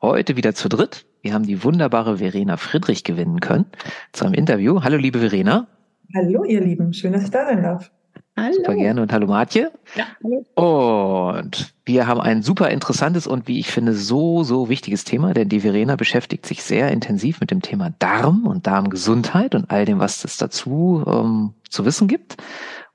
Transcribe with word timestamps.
Heute 0.00 0.36
wieder 0.36 0.54
zu 0.54 0.68
dritt. 0.68 1.06
Wir 1.22 1.34
haben 1.34 1.44
die 1.44 1.64
wunderbare 1.64 2.18
Verena 2.18 2.56
Friedrich 2.56 3.02
gewinnen 3.02 3.40
können 3.40 3.66
zu 4.12 4.24
einem 4.24 4.34
Interview. 4.34 4.82
Hallo, 4.84 4.96
liebe 4.96 5.18
Verena. 5.18 5.66
Hallo, 6.14 6.44
ihr 6.44 6.60
Lieben. 6.60 6.92
Schön, 6.92 7.12
dass 7.12 7.24
ich 7.24 7.30
da 7.30 7.46
sein 7.46 7.64
darf. 7.64 7.90
Hallo. 8.36 8.54
Super 8.54 8.76
gerne 8.76 9.02
und 9.02 9.12
hallo 9.12 9.26
Martje. 9.26 9.72
Ja, 9.96 10.04
hallo. 10.22 11.38
Und 11.40 11.74
wir 11.84 12.06
haben 12.06 12.20
ein 12.20 12.42
super 12.42 12.70
interessantes 12.70 13.26
und 13.26 13.48
wie 13.48 13.58
ich 13.58 13.72
finde 13.72 13.92
so, 13.92 14.44
so 14.44 14.68
wichtiges 14.68 15.02
Thema, 15.02 15.34
denn 15.34 15.48
die 15.48 15.60
Verena 15.60 15.96
beschäftigt 15.96 16.46
sich 16.46 16.62
sehr 16.62 16.92
intensiv 16.92 17.40
mit 17.40 17.50
dem 17.50 17.60
Thema 17.60 17.90
Darm 17.98 18.46
und 18.46 18.68
Darmgesundheit 18.68 19.56
und 19.56 19.68
all 19.72 19.84
dem, 19.84 19.98
was 19.98 20.24
es 20.24 20.36
dazu 20.36 21.02
ähm, 21.08 21.54
zu 21.68 21.84
wissen 21.84 22.06
gibt. 22.06 22.36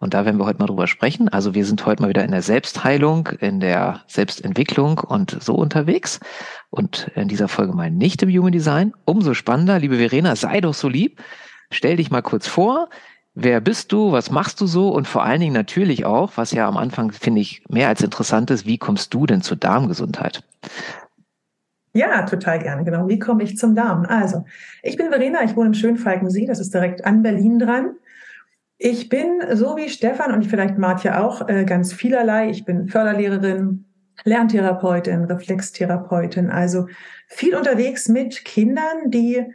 Und 0.03 0.13
da 0.13 0.25
werden 0.25 0.37
wir 0.37 0.45
heute 0.45 0.59
mal 0.59 0.65
drüber 0.65 0.87
sprechen. 0.87 1.29
Also 1.29 1.55
wir 1.55 1.65
sind 1.65 1.85
heute 1.85 2.01
mal 2.01 2.09
wieder 2.09 2.25
in 2.25 2.31
der 2.31 2.41
Selbstheilung, 2.41 3.29
in 3.39 3.61
der 3.61 4.01
Selbstentwicklung 4.07 4.97
und 4.97 5.37
so 5.41 5.55
unterwegs. 5.55 6.19
Und 6.69 7.09
in 7.15 7.29
dieser 7.29 7.47
Folge 7.47 7.71
mal 7.71 7.89
nicht 7.89 8.21
im 8.21 8.29
Human 8.29 8.51
Design. 8.51 8.93
Umso 9.05 9.33
spannender, 9.33 9.79
liebe 9.79 9.95
Verena, 9.95 10.35
sei 10.35 10.59
doch 10.59 10.73
so 10.73 10.89
lieb. 10.89 11.21
Stell 11.71 11.95
dich 11.95 12.11
mal 12.11 12.21
kurz 12.21 12.47
vor. 12.47 12.89
Wer 13.33 13.61
bist 13.61 13.93
du? 13.93 14.11
Was 14.11 14.29
machst 14.29 14.59
du 14.59 14.67
so? 14.67 14.89
Und 14.89 15.07
vor 15.07 15.23
allen 15.23 15.39
Dingen 15.39 15.53
natürlich 15.53 16.03
auch, 16.03 16.33
was 16.35 16.51
ja 16.51 16.67
am 16.67 16.75
Anfang 16.75 17.13
finde 17.13 17.39
ich 17.39 17.63
mehr 17.69 17.87
als 17.87 18.01
interessant 18.01 18.51
ist, 18.51 18.65
wie 18.65 18.77
kommst 18.77 19.13
du 19.13 19.25
denn 19.25 19.41
zur 19.41 19.55
Darmgesundheit? 19.55 20.43
Ja, 21.93 22.23
total 22.23 22.59
gerne. 22.59 22.83
Genau. 22.83 23.07
Wie 23.07 23.19
komme 23.19 23.43
ich 23.43 23.57
zum 23.57 23.73
Darm? 23.73 24.05
Also, 24.05 24.43
ich 24.81 24.97
bin 24.97 25.07
Verena, 25.07 25.43
ich 25.45 25.55
wohne 25.55 25.67
im 25.67 25.73
schönen 25.75 25.97
Falkensee, 25.97 26.45
das 26.45 26.59
ist 26.59 26.73
direkt 26.73 27.05
an 27.05 27.23
Berlin 27.23 27.57
dran. 27.57 27.95
Ich 28.77 29.09
bin 29.09 29.41
so 29.53 29.77
wie 29.77 29.89
Stefan 29.89 30.33
und 30.33 30.45
vielleicht 30.45 30.77
Martja 30.77 31.23
auch 31.23 31.47
äh, 31.47 31.63
ganz 31.63 31.93
vielerlei. 31.93 32.49
Ich 32.49 32.65
bin 32.65 32.87
Förderlehrerin, 32.87 33.85
Lerntherapeutin, 34.23 35.25
Reflextherapeutin, 35.25 36.49
also 36.49 36.87
viel 37.27 37.55
unterwegs 37.55 38.09
mit 38.09 38.45
Kindern, 38.45 39.09
die 39.09 39.45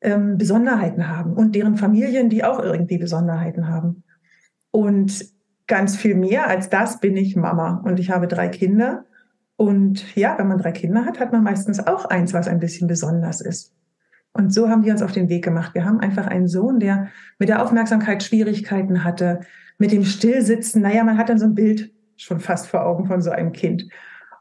ähm, 0.00 0.38
Besonderheiten 0.38 1.08
haben 1.08 1.34
und 1.34 1.54
deren 1.54 1.76
Familien, 1.76 2.28
die 2.28 2.44
auch 2.44 2.58
irgendwie 2.60 2.98
Besonderheiten 2.98 3.68
haben. 3.68 4.04
Und 4.70 5.26
ganz 5.66 5.96
viel 5.96 6.14
mehr 6.14 6.48
als 6.48 6.68
das 6.68 7.00
bin 7.00 7.16
ich 7.16 7.36
Mama 7.36 7.82
und 7.84 8.00
ich 8.00 8.10
habe 8.10 8.26
drei 8.28 8.48
Kinder. 8.48 9.04
Und 9.56 10.16
ja, 10.16 10.38
wenn 10.38 10.48
man 10.48 10.58
drei 10.58 10.72
Kinder 10.72 11.04
hat, 11.04 11.20
hat 11.20 11.32
man 11.32 11.44
meistens 11.44 11.86
auch 11.86 12.06
eins, 12.06 12.32
was 12.32 12.48
ein 12.48 12.60
bisschen 12.60 12.88
besonders 12.88 13.40
ist. 13.40 13.74
Und 14.32 14.52
so 14.52 14.68
haben 14.68 14.84
wir 14.84 14.92
uns 14.92 15.02
auf 15.02 15.12
den 15.12 15.28
Weg 15.28 15.44
gemacht. 15.44 15.74
Wir 15.74 15.84
haben 15.84 16.00
einfach 16.00 16.26
einen 16.26 16.48
Sohn, 16.48 16.78
der 16.78 17.08
mit 17.38 17.48
der 17.48 17.62
Aufmerksamkeit 17.62 18.22
Schwierigkeiten 18.22 19.02
hatte, 19.02 19.40
mit 19.78 19.92
dem 19.92 20.04
Stillsitzen. 20.04 20.82
Naja, 20.82 21.02
man 21.04 21.18
hat 21.18 21.28
dann 21.28 21.38
so 21.38 21.46
ein 21.46 21.54
Bild 21.54 21.92
schon 22.16 22.38
fast 22.38 22.66
vor 22.66 22.84
Augen 22.84 23.06
von 23.06 23.22
so 23.22 23.30
einem 23.30 23.52
Kind. 23.52 23.88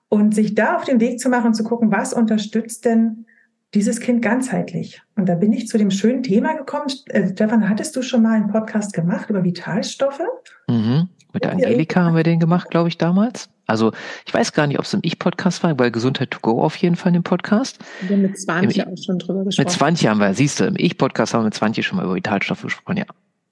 Und 0.10 0.36
sich 0.36 0.54
da 0.56 0.76
auf 0.76 0.86
den 0.86 1.00
Weg 1.00 1.20
zu 1.20 1.30
machen 1.30 1.48
und 1.48 1.54
zu 1.54 1.64
gucken, 1.64 1.92
was 1.92 2.14
unterstützt 2.14 2.86
denn 2.86 3.26
dieses 3.74 4.00
Kind 4.00 4.22
ganzheitlich? 4.22 5.02
Und 5.16 5.30
da 5.30 5.36
bin 5.36 5.54
ich 5.54 5.68
zu 5.68 5.78
dem 5.78 5.92
schönen 5.92 6.24
Thema 6.24 6.54
gekommen. 6.54 6.88
Äh, 7.08 7.30
Stefan, 7.30 7.70
hattest 7.70 7.96
du 7.96 8.02
schon 8.02 8.24
mal 8.24 8.34
einen 8.34 8.52
Podcast 8.52 8.94
gemacht 8.94 9.30
über 9.30 9.44
Vitalstoffe? 9.44 10.22
Mhm. 10.68 11.10
Mit 11.34 11.44
der 11.44 11.52
Angelika 11.52 12.04
haben 12.04 12.16
wir 12.16 12.24
den 12.24 12.40
gemacht, 12.40 12.72
glaube 12.72 12.90
ich, 12.90 12.98
damals. 12.98 13.50
Also 13.68 13.92
ich 14.26 14.34
weiß 14.34 14.54
gar 14.54 14.66
nicht, 14.66 14.80
ob 14.80 14.86
es 14.86 14.94
im 14.94 15.02
Ich-Podcast 15.04 15.64
war, 15.64 15.74
bei 15.76 15.92
Gesundheit 15.92 16.32
to 16.32 16.40
go 16.42 16.62
auf 16.62 16.76
jeden 16.78 16.96
Fall 16.96 17.10
in 17.10 17.20
dem 17.20 17.24
Podcast. 17.24 17.78
Wir 18.02 18.16
haben 18.16 18.24
mit 18.24 18.40
20 18.40 18.88
auch 18.88 18.98
schon 18.98 19.20
drüber 19.20 19.44
gesprochen. 19.44 19.66
Mit 19.66 19.72
20 19.72 20.08
haben 20.08 20.20
wir, 20.20 20.34
siehst 20.34 20.60
du, 20.60 20.66
im 20.66 20.76
Ich-Podcast 20.76 21.34
haben 21.34 21.42
wir 21.42 21.46
mit 21.46 21.54
20 21.54 21.86
schon 21.86 21.98
mal 21.98 22.06
über 22.06 22.16
Vitalstoffe 22.16 22.64
gesprochen, 22.64 22.98
ja. 22.98 23.06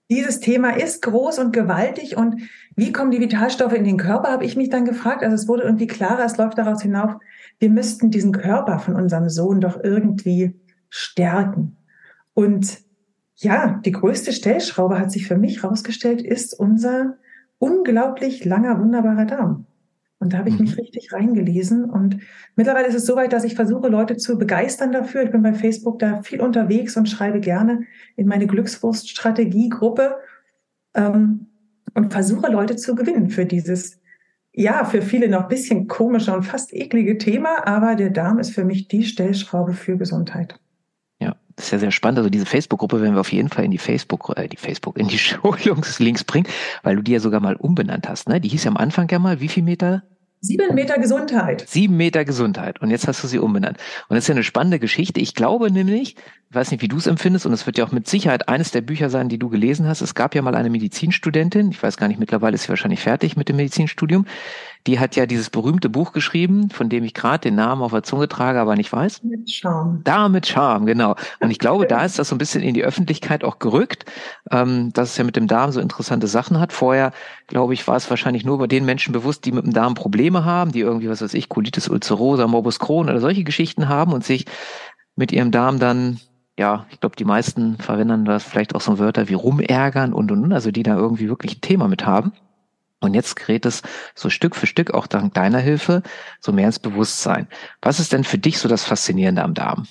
Dieses 0.09 0.39
Thema 0.39 0.77
ist 0.77 1.01
groß 1.01 1.37
und 1.39 1.51
gewaltig 1.51 2.15
und 2.15 2.41
wie 2.75 2.93
kommen 2.93 3.11
die 3.11 3.19
Vitalstoffe 3.19 3.73
in 3.73 3.83
den 3.83 3.97
Körper, 3.97 4.31
habe 4.31 4.45
ich 4.45 4.55
mich 4.55 4.69
dann 4.69 4.85
gefragt. 4.85 5.21
Also 5.21 5.35
es 5.35 5.47
wurde 5.47 5.63
irgendwie 5.63 5.87
klarer, 5.87 6.23
es 6.23 6.37
läuft 6.37 6.57
daraus 6.57 6.81
hinauf, 6.81 7.11
wir 7.59 7.69
müssten 7.69 8.09
diesen 8.09 8.31
Körper 8.31 8.79
von 8.79 8.95
unserem 8.95 9.29
Sohn 9.29 9.61
doch 9.61 9.77
irgendwie 9.83 10.55
stärken. 10.89 11.77
Und 12.33 12.79
ja, 13.35 13.81
die 13.85 13.91
größte 13.91 14.31
Stellschraube 14.31 14.97
hat 14.97 15.11
sich 15.11 15.27
für 15.27 15.37
mich 15.37 15.61
herausgestellt, 15.61 16.21
ist 16.21 16.57
unser 16.57 17.17
unglaublich 17.59 18.45
langer, 18.45 18.79
wunderbarer 18.79 19.25
Darm. 19.25 19.65
Und 20.19 20.33
da 20.33 20.39
habe 20.39 20.49
ich 20.49 20.59
mich 20.59 20.71
mhm. 20.71 20.79
richtig 20.81 21.13
reingelesen. 21.13 21.89
Und 21.89 22.19
mittlerweile 22.55 22.87
ist 22.87 22.95
es 22.95 23.05
soweit, 23.05 23.33
dass 23.33 23.43
ich 23.43 23.55
versuche, 23.55 23.87
Leute 23.87 24.17
zu 24.17 24.37
begeistern 24.37 24.91
dafür. 24.91 25.23
Ich 25.23 25.31
bin 25.31 25.43
bei 25.43 25.53
Facebook 25.53 25.99
da 25.99 26.21
viel 26.23 26.41
unterwegs 26.41 26.97
und 26.97 27.07
schreibe 27.07 27.39
gerne 27.39 27.83
in 28.15 28.27
meine 28.27 28.47
Glückswurst-Strategie-Gruppe 28.47 30.15
ähm, 30.95 31.47
und 31.93 32.11
versuche, 32.11 32.51
Leute 32.51 32.75
zu 32.77 32.95
gewinnen 32.95 33.29
für 33.29 33.45
dieses, 33.45 33.99
ja, 34.53 34.85
für 34.85 35.03
viele 35.03 35.29
noch 35.29 35.47
bisschen 35.47 35.87
komische 35.87 36.33
und 36.33 36.43
fast 36.43 36.73
eklige 36.73 37.19
Thema. 37.19 37.67
Aber 37.67 37.95
der 37.95 38.09
Darm 38.09 38.39
ist 38.39 38.51
für 38.51 38.65
mich 38.65 38.87
die 38.87 39.03
Stellschraube 39.03 39.73
für 39.73 39.97
Gesundheit. 39.97 40.59
Das 41.57 41.65
ist 41.65 41.71
ja 41.71 41.79
sehr 41.79 41.91
spannend. 41.91 42.19
Also 42.19 42.29
diese 42.29 42.45
Facebook-Gruppe 42.45 43.01
werden 43.01 43.15
wir 43.15 43.19
auf 43.19 43.31
jeden 43.33 43.49
Fall 43.49 43.65
in 43.65 43.71
die 43.71 43.79
Facebook, 43.79 44.31
äh, 44.37 44.47
die 44.47 44.57
Facebook, 44.57 44.97
in 44.97 45.07
die 45.07 45.17
Schulungslinks 45.17 46.23
bringen, 46.23 46.47
weil 46.83 46.95
du 46.95 47.01
die 47.01 47.11
ja 47.11 47.19
sogar 47.19 47.41
mal 47.41 47.55
umbenannt 47.55 48.07
hast. 48.07 48.29
Ne? 48.29 48.39
Die 48.39 48.47
hieß 48.47 48.63
ja 48.63 48.71
am 48.71 48.77
Anfang 48.77 49.09
ja 49.09 49.19
mal, 49.19 49.41
wie 49.41 49.47
viel 49.49 49.63
Meter? 49.63 50.03
Sieben 50.39 50.75
Meter 50.75 50.99
Gesundheit. 50.99 51.67
Sieben 51.67 51.97
Meter 51.97 52.23
Gesundheit. 52.23 52.79
Und 52.79 52.91
jetzt 52.91 53.07
hast 53.07 53.23
du 53.23 53.27
sie 53.27 53.39
umbenannt. 53.39 53.77
Und 54.07 54.15
das 54.15 54.25
ist 54.25 54.27
ja 54.27 54.35
eine 54.35 54.43
spannende 54.43 54.77
Geschichte. 54.77 55.19
Ich 55.19 55.33
glaube 55.33 55.71
nämlich, 55.71 56.15
ich 56.49 56.55
weiß 56.55 56.69
nicht, 56.69 56.83
wie 56.83 56.87
du 56.87 56.97
es 56.97 57.07
empfindest, 57.07 57.47
und 57.47 57.53
es 57.53 57.65
wird 57.65 57.79
ja 57.79 57.85
auch 57.85 57.91
mit 57.91 58.07
Sicherheit 58.07 58.47
eines 58.47 58.69
der 58.69 58.81
Bücher 58.81 59.09
sein, 59.09 59.29
die 59.29 59.39
du 59.39 59.49
gelesen 59.49 59.87
hast. 59.87 60.01
Es 60.01 60.13
gab 60.13 60.35
ja 60.35 60.43
mal 60.43 60.53
eine 60.53 60.69
Medizinstudentin, 60.69 61.71
ich 61.71 61.81
weiß 61.81 61.97
gar 61.97 62.07
nicht, 62.07 62.19
mittlerweile 62.19 62.53
ist 62.53 62.63
sie 62.63 62.69
wahrscheinlich 62.69 63.01
fertig 63.01 63.35
mit 63.35 63.49
dem 63.49 63.55
Medizinstudium, 63.55 64.27
die 64.85 64.99
hat 64.99 65.15
ja 65.15 65.25
dieses 65.25 65.49
berühmte 65.49 65.89
Buch 65.89 66.13
geschrieben, 66.13 66.69
von 66.69 66.89
dem 66.89 67.03
ich 67.03 67.13
gerade 67.13 67.39
den 67.39 67.55
Namen 67.55 67.81
auf 67.81 67.91
der 67.91 68.03
Zunge 68.03 68.27
trage, 68.27 68.59
aber 68.59 68.75
nicht 68.75 68.91
weiß. 68.91 69.23
Mit 69.23 69.49
Charme. 69.49 70.01
Da 70.03 70.29
mit 70.29 70.47
Charme, 70.47 70.85
genau. 70.85 71.15
Und 71.39 71.51
ich 71.51 71.59
glaube, 71.59 71.85
da 71.87 72.05
ist 72.05 72.19
das 72.19 72.29
so 72.29 72.35
ein 72.35 72.37
bisschen 72.37 72.61
in 72.61 72.73
die 72.73 72.83
Öffentlichkeit 72.83 73.43
auch 73.43 73.59
gerückt, 73.59 74.05
ähm, 74.51 74.93
dass 74.93 75.11
es 75.11 75.17
ja 75.17 75.23
mit 75.23 75.35
dem 75.35 75.47
Darm 75.47 75.71
so 75.71 75.79
interessante 75.79 76.27
Sachen 76.27 76.59
hat. 76.59 76.71
Vorher, 76.73 77.11
glaube 77.47 77.73
ich, 77.73 77.87
war 77.87 77.95
es 77.95 78.09
wahrscheinlich 78.09 78.45
nur 78.45 78.57
bei 78.57 78.67
den 78.67 78.85
Menschen 78.85 79.13
bewusst, 79.13 79.45
die 79.45 79.51
mit 79.51 79.65
dem 79.65 79.73
Darm 79.73 79.95
Probleme 79.95 80.45
haben, 80.45 80.71
die 80.71 80.81
irgendwie, 80.81 81.09
was 81.09 81.21
weiß 81.21 81.33
ich, 81.33 81.49
Colitis 81.49 81.89
ulcerosa, 81.89 82.47
Morbus 82.47 82.79
Crohn 82.79 83.09
oder 83.09 83.19
solche 83.19 83.43
Geschichten 83.43 83.89
haben 83.89 84.13
und 84.13 84.23
sich 84.23 84.45
mit 85.15 85.31
ihrem 85.31 85.51
Darm 85.51 85.79
dann 85.79 86.19
ja, 86.59 86.87
ich 86.89 86.99
glaube, 86.99 87.15
die 87.15 87.25
meisten 87.25 87.77
verwenden 87.77 88.25
das 88.25 88.43
vielleicht 88.43 88.73
auch 88.73 88.81
so 88.81 88.97
Wörter 88.97 89.29
wie 89.29 89.35
rumärgern 89.35 90.11
und 90.11 90.31
und 90.31 90.43
und, 90.43 90.53
also 90.53 90.71
die 90.71 90.83
da 90.83 90.95
irgendwie 90.95 91.29
wirklich 91.29 91.57
ein 91.57 91.61
Thema 91.61 91.87
mit 91.87 92.05
haben. 92.05 92.33
Und 92.99 93.13
jetzt 93.13 93.35
gerät 93.35 93.65
es 93.65 93.83
so 94.15 94.29
Stück 94.29 94.55
für 94.55 94.65
Stück, 94.65 94.91
auch 94.91 95.07
dank 95.07 95.33
deiner 95.33 95.59
Hilfe, 95.59 96.01
so 96.39 96.51
mehr 96.51 96.65
ins 96.65 96.79
Bewusstsein. 96.79 97.47
Was 97.81 97.99
ist 97.99 98.11
denn 98.11 98.23
für 98.23 98.39
dich 98.39 98.57
so 98.57 98.67
das 98.67 98.83
Faszinierende 98.83 99.43
am 99.43 99.53
Darm? 99.53 99.87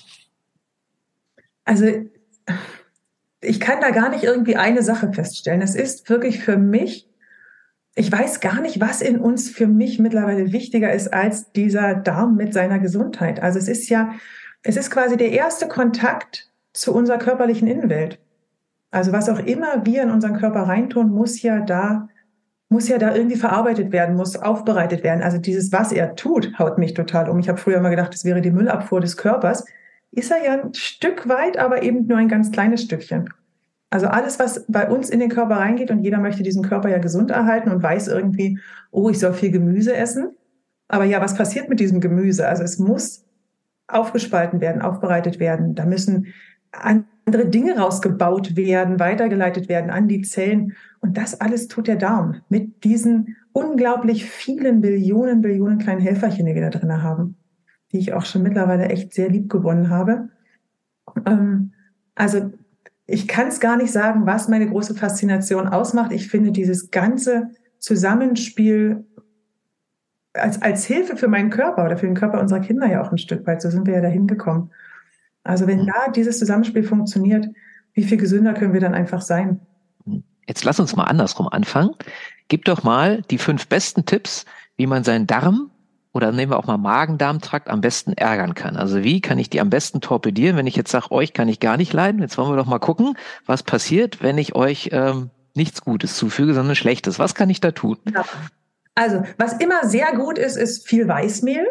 Also 1.63 1.85
ich 3.41 3.59
kann 3.59 3.81
da 3.81 3.91
gar 3.91 4.09
nicht 4.09 4.23
irgendwie 4.23 4.55
eine 4.55 4.83
Sache 4.83 5.13
feststellen. 5.13 5.61
Es 5.61 5.75
ist 5.75 6.09
wirklich 6.09 6.43
für 6.43 6.57
mich, 6.57 7.09
ich 7.95 8.11
weiß 8.11 8.41
gar 8.41 8.61
nicht, 8.61 8.79
was 8.81 9.01
in 9.01 9.19
uns 9.19 9.49
für 9.49 9.67
mich 9.67 9.99
mittlerweile 9.99 10.51
wichtiger 10.51 10.91
ist 10.91 11.13
als 11.13 11.51
dieser 11.53 11.95
Darm 11.95 12.35
mit 12.35 12.53
seiner 12.53 12.79
Gesundheit. 12.79 13.41
Also 13.41 13.57
es 13.57 13.67
ist 13.67 13.89
ja, 13.89 14.13
es 14.63 14.75
ist 14.75 14.91
quasi 14.91 15.15
der 15.15 15.31
erste 15.31 15.67
Kontakt 15.67 16.49
zu 16.73 16.93
unserer 16.93 17.17
körperlichen 17.19 17.67
Innenwelt. 17.67 18.19
Also 18.91 19.11
was 19.11 19.29
auch 19.29 19.39
immer 19.39 19.85
wir 19.85 20.03
in 20.03 20.11
unseren 20.11 20.37
Körper 20.37 20.63
reintun, 20.63 21.09
muss 21.09 21.41
ja 21.41 21.59
da 21.59 22.09
muss 22.69 22.89
ja 22.89 22.97
da 22.97 23.15
irgendwie 23.15 23.37
verarbeitet 23.37 23.91
werden, 23.91 24.15
muss 24.15 24.35
aufbereitet 24.35 25.03
werden. 25.03 25.23
Also 25.23 25.37
dieses, 25.37 25.71
was 25.71 25.91
er 25.91 26.15
tut, 26.15 26.59
haut 26.59 26.77
mich 26.77 26.93
total 26.93 27.29
um. 27.29 27.39
Ich 27.39 27.47
habe 27.47 27.57
früher 27.57 27.79
mal 27.79 27.89
gedacht, 27.89 28.13
das 28.13 28.25
wäre 28.25 28.41
die 28.41 28.51
Müllabfuhr 28.51 28.99
des 28.99 29.15
Körpers. 29.15 29.65
Ist 30.11 30.31
er 30.31 30.43
ja 30.43 30.61
ein 30.61 30.73
Stück 30.73 31.29
weit, 31.29 31.57
aber 31.57 31.83
eben 31.83 32.07
nur 32.07 32.17
ein 32.17 32.27
ganz 32.27 32.51
kleines 32.51 32.81
Stückchen. 32.81 33.29
Also 33.89 34.07
alles, 34.07 34.37
was 34.37 34.65
bei 34.67 34.89
uns 34.89 35.09
in 35.09 35.19
den 35.19 35.29
Körper 35.29 35.57
reingeht 35.57 35.91
und 35.91 36.03
jeder 36.03 36.19
möchte 36.19 36.43
diesen 36.43 36.63
Körper 36.63 36.89
ja 36.89 36.97
gesund 36.97 37.31
erhalten 37.31 37.71
und 37.71 37.81
weiß 37.81 38.09
irgendwie, 38.09 38.59
oh, 38.91 39.09
ich 39.09 39.19
soll 39.19 39.33
viel 39.33 39.51
Gemüse 39.51 39.95
essen. 39.95 40.35
Aber 40.89 41.05
ja, 41.05 41.21
was 41.21 41.35
passiert 41.35 41.69
mit 41.69 41.79
diesem 41.79 42.01
Gemüse? 42.01 42.47
Also 42.47 42.63
es 42.63 42.79
muss 42.79 43.25
aufgespalten 43.87 44.59
werden, 44.59 44.81
aufbereitet 44.81 45.39
werden. 45.39 45.73
Da 45.75 45.85
müssen 45.85 46.33
andere 47.27 47.45
Dinge 47.45 47.77
rausgebaut 47.77 48.55
werden, 48.55 48.99
weitergeleitet 48.99 49.69
werden 49.69 49.91
an 49.91 50.07
die 50.07 50.21
Zellen. 50.21 50.73
Und 51.01 51.17
das 51.17 51.39
alles 51.39 51.67
tut 51.67 51.87
der 51.87 51.97
Darm 51.97 52.41
mit 52.49 52.83
diesen 52.83 53.35
unglaublich 53.51 54.25
vielen 54.25 54.81
Billionen, 54.81 55.41
Billionen 55.41 55.77
kleinen 55.77 56.01
Helferchen, 56.01 56.45
die 56.45 56.55
wir 56.55 56.61
da 56.61 56.69
drin 56.69 57.03
haben. 57.03 57.35
die 57.93 57.99
ich 57.99 58.13
auch 58.13 58.25
schon 58.25 58.43
mittlerweile 58.43 58.89
echt 58.89 59.13
sehr 59.13 59.29
lieb 59.29 59.49
gewonnen 59.49 59.89
habe. 59.89 60.27
Ähm, 61.25 61.71
also 62.15 62.51
ich 63.05 63.27
kann 63.29 63.47
es 63.47 63.61
gar 63.61 63.77
nicht 63.77 63.91
sagen, 63.91 64.25
was 64.25 64.49
meine 64.49 64.67
große 64.67 64.93
Faszination 64.93 65.69
ausmacht. 65.69 66.11
Ich 66.11 66.27
finde 66.27 66.51
dieses 66.51 66.91
ganze 66.91 67.51
Zusammenspiel 67.79 69.05
als, 70.33 70.61
als 70.61 70.85
Hilfe 70.85 71.15
für 71.15 71.29
meinen 71.29 71.49
Körper 71.49 71.85
oder 71.85 71.97
für 71.97 72.05
den 72.05 72.15
Körper 72.15 72.41
unserer 72.41 72.59
Kinder 72.59 72.87
ja 72.87 73.01
auch 73.01 73.11
ein 73.11 73.17
Stück 73.17 73.47
weit. 73.47 73.61
So 73.61 73.69
sind 73.69 73.87
wir 73.87 73.93
ja 73.93 74.01
dahin 74.01 74.27
gekommen. 74.27 74.71
Also 75.47 75.67
wenn 75.67 75.81
mhm. 75.81 75.87
da 75.87 76.11
dieses 76.11 76.39
Zusammenspiel 76.39 76.83
funktioniert, 76.83 77.47
wie 77.93 78.03
viel 78.03 78.17
gesünder 78.17 78.53
können 78.53 78.73
wir 78.73 78.81
dann 78.81 78.93
einfach 78.93 79.21
sein? 79.21 79.59
Jetzt 80.47 80.63
lass 80.63 80.79
uns 80.79 80.95
mal 80.95 81.05
andersrum 81.05 81.47
anfangen. 81.47 81.91
Gib 82.47 82.65
doch 82.65 82.83
mal 82.83 83.21
die 83.29 83.37
fünf 83.37 83.67
besten 83.67 84.05
Tipps, 84.05 84.45
wie 84.77 84.87
man 84.87 85.03
seinen 85.03 85.27
Darm 85.27 85.71
oder 86.13 86.31
nehmen 86.31 86.51
wir 86.51 86.57
auch 86.57 86.65
mal 86.65 86.77
Magen-Darm-Trakt 86.77 87.69
am 87.69 87.81
besten 87.81 88.13
ärgern 88.13 88.55
kann. 88.55 88.75
Also 88.75 89.03
wie 89.03 89.21
kann 89.21 89.37
ich 89.37 89.49
die 89.49 89.59
am 89.59 89.69
besten 89.69 90.01
torpedieren, 90.01 90.57
wenn 90.57 90.67
ich 90.67 90.75
jetzt 90.75 90.91
sage, 90.91 91.11
euch 91.11 91.33
kann 91.33 91.47
ich 91.47 91.59
gar 91.59 91.77
nicht 91.77 91.93
leiden. 91.93 92.21
Jetzt 92.21 92.37
wollen 92.37 92.49
wir 92.49 92.55
doch 92.55 92.65
mal 92.65 92.79
gucken, 92.79 93.17
was 93.45 93.63
passiert, 93.63 94.23
wenn 94.23 94.37
ich 94.37 94.55
euch 94.55 94.89
ähm, 94.93 95.29
nichts 95.53 95.81
Gutes 95.81 96.15
zufüge, 96.15 96.53
sondern 96.53 96.75
Schlechtes. 96.75 97.19
Was 97.19 97.35
kann 97.35 97.49
ich 97.49 97.61
da 97.61 97.71
tun? 97.71 97.97
Ja. 98.13 98.25
Also, 98.95 99.23
was 99.37 99.53
immer 99.53 99.85
sehr 99.87 100.15
gut 100.15 100.39
ist, 100.39 100.55
ist 100.55 100.87
viel 100.87 101.07
Weißmehl. 101.07 101.67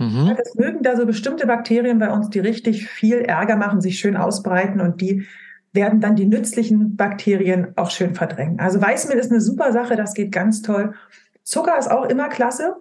Mhm. 0.00 0.34
Das 0.34 0.54
mögen 0.54 0.82
da 0.82 0.96
so 0.96 1.04
bestimmte 1.04 1.46
Bakterien 1.46 1.98
bei 1.98 2.10
uns, 2.10 2.30
die 2.30 2.38
richtig 2.38 2.88
viel 2.88 3.18
Ärger 3.18 3.56
machen, 3.56 3.82
sich 3.82 3.98
schön 3.98 4.16
ausbreiten 4.16 4.80
und 4.80 5.02
die 5.02 5.26
werden 5.72 6.00
dann 6.00 6.16
die 6.16 6.26
nützlichen 6.26 6.96
Bakterien 6.96 7.74
auch 7.76 7.90
schön 7.90 8.14
verdrängen. 8.14 8.58
Also 8.60 8.80
Weißmehl 8.80 9.18
ist 9.18 9.30
eine 9.30 9.42
super 9.42 9.72
Sache, 9.72 9.96
das 9.96 10.14
geht 10.14 10.32
ganz 10.32 10.62
toll. 10.62 10.94
Zucker 11.44 11.78
ist 11.78 11.90
auch 11.90 12.06
immer 12.06 12.30
klasse. 12.30 12.76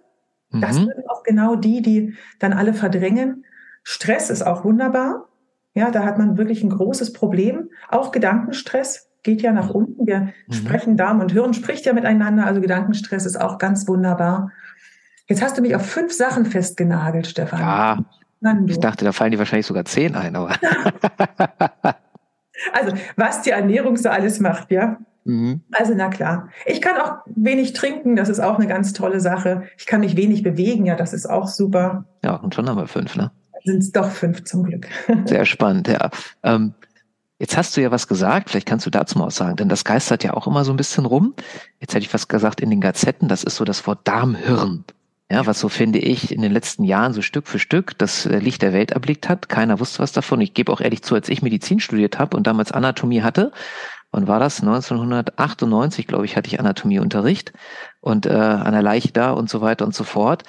Das 0.51 0.79
mhm. 0.79 0.85
sind 0.85 1.09
auch 1.09 1.23
genau 1.23 1.55
die, 1.55 1.81
die 1.81 2.15
dann 2.39 2.53
alle 2.53 2.73
verdrängen. 2.73 3.45
Stress 3.83 4.29
ist 4.29 4.41
auch 4.41 4.63
wunderbar. 4.63 5.27
Ja, 5.75 5.91
da 5.91 6.05
hat 6.05 6.17
man 6.17 6.37
wirklich 6.37 6.63
ein 6.63 6.69
großes 6.69 7.11
Problem. 7.11 7.69
Auch 7.89 8.11
Gedankenstress 8.11 9.09
geht 9.23 9.41
ja 9.41 9.51
nach 9.51 9.69
unten. 9.69 10.07
Wir 10.07 10.33
mhm. 10.47 10.53
sprechen 10.53 10.97
Darm 10.97 11.19
und 11.19 11.33
Hirn 11.33 11.53
spricht 11.53 11.85
ja 11.85 11.93
miteinander. 11.93 12.45
Also 12.45 12.61
Gedankenstress 12.61 13.25
ist 13.25 13.39
auch 13.39 13.57
ganz 13.57 13.87
wunderbar. 13.89 14.51
Jetzt 15.29 15.43
hast 15.43 15.57
du 15.57 15.61
mich 15.61 15.75
auf 15.75 15.85
fünf 15.85 16.11
Sachen 16.11 16.45
festgenagelt, 16.45 17.27
Stefan. 17.27 17.59
Ja. 17.59 17.99
Ich 18.65 18.79
dachte, 18.79 19.05
da 19.05 19.11
fallen 19.11 19.31
dir 19.31 19.37
wahrscheinlich 19.37 19.67
sogar 19.67 19.85
zehn 19.85 20.15
ein, 20.15 20.35
aber. 20.35 20.55
also, 22.73 22.93
was 23.15 23.43
die 23.43 23.51
Ernährung 23.51 23.95
so 23.95 24.09
alles 24.09 24.39
macht, 24.39 24.71
ja. 24.71 24.97
Mhm. 25.25 25.61
Also, 25.71 25.93
na 25.93 26.09
klar. 26.09 26.49
Ich 26.65 26.81
kann 26.81 26.99
auch 26.99 27.17
wenig 27.27 27.73
trinken, 27.73 28.15
das 28.15 28.27
ist 28.27 28.39
auch 28.39 28.57
eine 28.57 28.67
ganz 28.67 28.93
tolle 28.93 29.19
Sache. 29.19 29.63
Ich 29.77 29.85
kann 29.85 29.99
mich 29.99 30.17
wenig 30.17 30.41
bewegen, 30.41 30.85
ja, 30.85 30.95
das 30.95 31.13
ist 31.13 31.29
auch 31.29 31.47
super. 31.47 32.05
Ja, 32.23 32.35
und 32.35 32.55
schon 32.55 32.67
haben 32.67 32.77
wir 32.77 32.87
fünf, 32.87 33.15
ne? 33.15 33.31
Sind 33.65 33.83
es 33.83 33.91
doch 33.91 34.09
fünf 34.09 34.45
zum 34.45 34.63
Glück. 34.63 34.87
Sehr 35.25 35.45
spannend, 35.45 35.87
ja. 35.89 36.09
Ähm, 36.43 36.73
Jetzt 37.41 37.55
hast 37.55 37.77
du 37.77 37.81
ja 37.81 37.89
was 37.89 38.09
gesagt, 38.09 38.49
vielleicht 38.49 38.67
kannst 38.67 38.85
du 38.85 38.89
dazu 38.89 39.17
mal 39.17 39.27
was 39.27 39.37
sagen, 39.37 39.55
denn 39.55 39.69
das 39.69 39.85
geistert 39.85 40.25
ja 40.25 40.33
auch 40.33 40.45
immer 40.45 40.65
so 40.65 40.73
ein 40.73 40.75
bisschen 40.75 41.05
rum. 41.05 41.35
Jetzt 41.79 41.93
hätte 41.93 42.05
ich 42.05 42.13
was 42.13 42.27
gesagt 42.27 42.59
in 42.59 42.69
den 42.69 42.81
Gazetten, 42.81 43.29
das 43.29 43.45
ist 43.45 43.55
so 43.55 43.63
das 43.63 43.87
Wort 43.87 43.99
Darmhirn. 44.03 44.83
Ja, 45.31 45.45
was 45.45 45.59
so 45.59 45.69
finde 45.69 45.99
ich 45.99 46.31
in 46.31 46.41
den 46.41 46.51
letzten 46.51 46.83
Jahren 46.83 47.13
so 47.13 47.21
Stück 47.21 47.47
für 47.47 47.59
Stück 47.59 47.95
das 47.99 48.25
äh, 48.25 48.39
Licht 48.39 48.63
der 48.63 48.73
Welt 48.73 48.91
erblickt 48.91 49.29
hat. 49.29 49.47
Keiner 49.47 49.79
wusste 49.79 49.99
was 49.99 50.11
davon. 50.11 50.41
Ich 50.41 50.55
gebe 50.55 50.71
auch 50.71 50.81
ehrlich 50.81 51.03
zu, 51.03 51.13
als 51.13 51.29
ich 51.29 51.43
Medizin 51.43 51.79
studiert 51.79 52.17
habe 52.17 52.35
und 52.35 52.47
damals 52.47 52.71
Anatomie 52.71 53.21
hatte, 53.21 53.51
wann 54.11 54.27
war 54.27 54.39
das? 54.39 54.61
1998, 54.61 56.07
glaube 56.07 56.25
ich, 56.25 56.35
hatte 56.35 56.47
ich 56.47 56.59
Anatomieunterricht 56.59 57.53
und 58.01 58.25
äh, 58.25 58.31
an 58.31 58.71
der 58.71 58.81
Leiche 58.81 59.11
da 59.11 59.31
und 59.31 59.51
so 59.51 59.61
weiter 59.61 59.85
und 59.85 59.93
so 59.93 60.03
fort. 60.03 60.43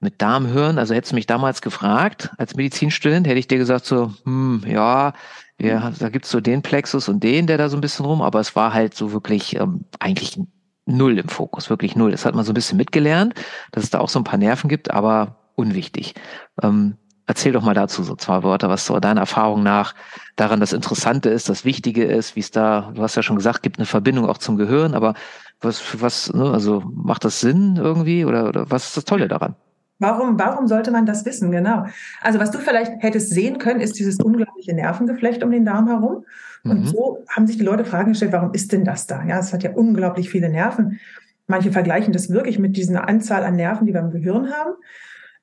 Mit 0.00 0.20
Darmhirn, 0.20 0.78
also 0.78 0.94
hättest 0.94 1.12
du 1.12 1.14
mich 1.14 1.26
damals 1.26 1.62
gefragt 1.62 2.30
als 2.36 2.56
Medizinstudent, 2.56 3.28
hätte 3.28 3.38
ich 3.38 3.48
dir 3.48 3.58
gesagt 3.58 3.86
so, 3.86 4.12
hm, 4.24 4.64
ja, 4.66 5.12
ja, 5.60 5.92
da 5.96 6.08
gibt's 6.08 6.30
so 6.30 6.40
den 6.40 6.62
Plexus 6.62 7.08
und 7.08 7.22
den, 7.22 7.46
der 7.46 7.56
da 7.56 7.68
so 7.68 7.76
ein 7.76 7.80
bisschen 7.80 8.04
rum, 8.04 8.20
aber 8.20 8.40
es 8.40 8.56
war 8.56 8.74
halt 8.74 8.94
so 8.94 9.12
wirklich 9.12 9.54
ähm, 9.56 9.84
eigentlich 10.00 10.40
null 10.86 11.18
im 11.18 11.28
Fokus, 11.28 11.70
wirklich 11.70 11.96
null. 11.96 12.10
Das 12.10 12.24
hat 12.24 12.34
man 12.34 12.44
so 12.44 12.52
ein 12.52 12.54
bisschen 12.54 12.78
mitgelernt, 12.78 13.34
dass 13.72 13.84
es 13.84 13.90
da 13.90 14.00
auch 14.00 14.08
so 14.08 14.18
ein 14.20 14.24
paar 14.24 14.38
Nerven 14.38 14.68
gibt, 14.68 14.90
aber 14.90 15.36
unwichtig. 15.54 16.14
Ähm, 16.62 16.96
erzähl 17.26 17.52
doch 17.52 17.62
mal 17.62 17.74
dazu 17.74 18.02
so 18.02 18.16
zwei 18.16 18.42
Worte, 18.42 18.68
was 18.68 18.86
so 18.86 18.98
deiner 19.00 19.20
Erfahrung 19.20 19.62
nach 19.62 19.94
daran 20.36 20.60
das 20.60 20.72
Interessante 20.72 21.30
ist, 21.30 21.48
das 21.48 21.64
Wichtige 21.64 22.04
ist, 22.04 22.36
wie 22.36 22.40
es 22.40 22.50
da, 22.50 22.92
du 22.94 23.02
hast 23.02 23.14
ja 23.14 23.22
schon 23.22 23.36
gesagt, 23.36 23.62
gibt 23.62 23.78
eine 23.78 23.86
Verbindung 23.86 24.28
auch 24.28 24.38
zum 24.38 24.56
Gehirn, 24.56 24.94
aber 24.94 25.14
was, 25.60 26.00
was, 26.02 26.32
ne, 26.32 26.50
also 26.50 26.82
macht 26.92 27.24
das 27.24 27.40
Sinn 27.40 27.76
irgendwie 27.76 28.24
oder, 28.24 28.48
oder 28.48 28.70
was 28.70 28.88
ist 28.88 28.96
das 28.96 29.04
Tolle 29.04 29.28
daran? 29.28 29.56
Warum, 30.00 30.38
warum 30.38 30.66
sollte 30.66 30.90
man 30.90 31.06
das 31.06 31.24
wissen? 31.24 31.50
Genau. 31.52 31.86
Also 32.20 32.40
was 32.40 32.50
du 32.50 32.58
vielleicht 32.58 32.92
hättest 33.02 33.30
sehen 33.30 33.58
können, 33.58 33.80
ist 33.80 33.98
dieses 33.98 34.18
unglaubliche 34.18 34.74
Nervengeflecht 34.74 35.42
um 35.44 35.50
den 35.50 35.64
Darm 35.64 35.86
herum. 35.86 36.24
Und 36.64 36.80
mhm. 36.80 36.86
so 36.86 37.18
haben 37.28 37.46
sich 37.46 37.58
die 37.58 37.64
Leute 37.64 37.84
Fragen 37.84 38.12
gestellt, 38.12 38.32
warum 38.32 38.52
ist 38.52 38.72
denn 38.72 38.84
das 38.84 39.06
da? 39.06 39.22
Ja, 39.24 39.38
es 39.38 39.52
hat 39.52 39.62
ja 39.62 39.72
unglaublich 39.72 40.30
viele 40.30 40.48
Nerven. 40.48 40.98
Manche 41.46 41.72
vergleichen 41.72 42.12
das 42.12 42.30
wirklich 42.30 42.58
mit 42.58 42.76
dieser 42.76 43.06
Anzahl 43.06 43.44
an 43.44 43.56
Nerven, 43.56 43.86
die 43.86 43.92
wir 43.92 44.00
im 44.00 44.10
Gehirn 44.10 44.50
haben. 44.50 44.72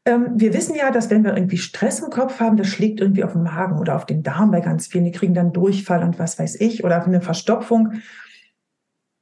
Ähm, 0.06 0.32
wir 0.34 0.54
wissen 0.56 0.76
ja, 0.76 0.90
dass 0.90 1.12
wenn 1.12 1.24
wir 1.24 1.36
irgendwie 1.36 1.58
Stress 1.58 2.00
im 2.00 2.10
Kopf 2.10 2.40
haben, 2.40 2.58
das 2.58 2.68
schlägt 2.68 3.00
irgendwie 3.00 3.24
auf 3.24 3.34
den 3.34 3.44
Magen 3.44 3.78
oder 3.78 3.96
auf 3.96 4.08
den 4.08 4.24
Darm 4.24 4.50
bei 4.50 4.62
ganz 4.62 4.88
vielen. 4.88 5.06
Die 5.06 5.12
kriegen 5.12 5.36
dann 5.36 5.54
Durchfall 5.54 6.04
und 6.04 6.18
was 6.18 6.40
weiß 6.40 6.60
ich 6.60 6.84
oder 6.84 7.06
eine 7.06 7.22
Verstopfung. 7.22 7.94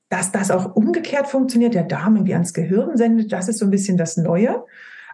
Dass 0.07 0.31
das 0.31 0.51
auch 0.51 0.75
umgekehrt 0.75 1.27
funktioniert, 1.27 1.73
der 1.73 1.83
Darm 1.83 2.15
irgendwie 2.15 2.33
ans 2.33 2.53
Gehirn 2.53 2.95
sendet, 2.97 3.31
das 3.33 3.49
ist 3.49 3.59
so 3.59 3.65
ein 3.65 3.71
bisschen 3.71 3.97
das 3.97 4.15
Neue. 4.15 4.63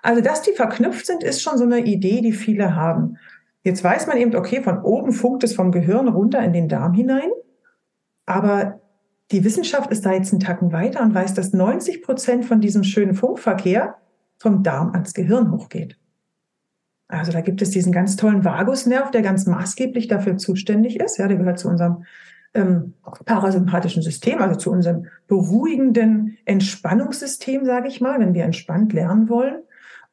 Also, 0.03 0.21
dass 0.21 0.43
die 0.43 0.51
verknüpft 0.51 1.07
sind, 1.07 1.23
ist 1.23 1.41
schon 1.41 1.57
so 1.57 1.63
eine 1.63 1.79
Idee, 1.79 2.21
die 2.21 2.31
viele 2.31 2.75
haben. 2.75 3.17
Jetzt 3.65 3.83
weiß 3.83 4.05
man 4.05 4.17
eben, 4.17 4.35
okay, 4.35 4.61
von 4.61 4.83
oben 4.83 5.11
funkt 5.11 5.43
es 5.43 5.55
vom 5.55 5.71
Gehirn 5.71 6.07
runter 6.07 6.39
in 6.43 6.53
den 6.53 6.69
Darm 6.69 6.93
hinein. 6.93 7.31
Aber 8.27 8.79
die 9.31 9.43
Wissenschaft 9.43 9.89
ist 9.91 10.05
da 10.05 10.13
jetzt 10.13 10.31
einen 10.31 10.39
Tacken 10.39 10.71
weiter 10.71 11.01
und 11.01 11.15
weiß, 11.15 11.33
dass 11.33 11.51
90 11.51 12.03
Prozent 12.03 12.45
von 12.45 12.61
diesem 12.61 12.83
schönen 12.83 13.15
Funkverkehr 13.15 13.95
vom 14.37 14.61
Darm 14.61 14.91
ans 14.91 15.15
Gehirn 15.15 15.51
hochgeht. 15.51 15.97
Also 17.07 17.31
da 17.31 17.41
gibt 17.41 17.59
es 17.63 17.71
diesen 17.71 17.91
ganz 17.91 18.15
tollen 18.15 18.45
Vagusnerv, 18.45 19.09
der 19.09 19.23
ganz 19.23 19.47
maßgeblich 19.47 20.07
dafür 20.07 20.37
zuständig 20.37 20.99
ist. 20.99 21.17
Ja, 21.17 21.27
der 21.27 21.37
gehört 21.37 21.57
zu 21.57 21.67
unserem 21.67 22.03
ähm, 22.53 22.93
parasympathischen 23.25 24.03
System, 24.03 24.43
also 24.43 24.59
zu 24.59 24.71
unserem 24.71 25.07
beruhigenden 25.27 26.37
Entspannungssystem, 26.45 27.65
sage 27.65 27.87
ich 27.87 27.99
mal, 27.99 28.19
wenn 28.19 28.35
wir 28.35 28.43
entspannt 28.43 28.93
lernen 28.93 29.27
wollen 29.27 29.63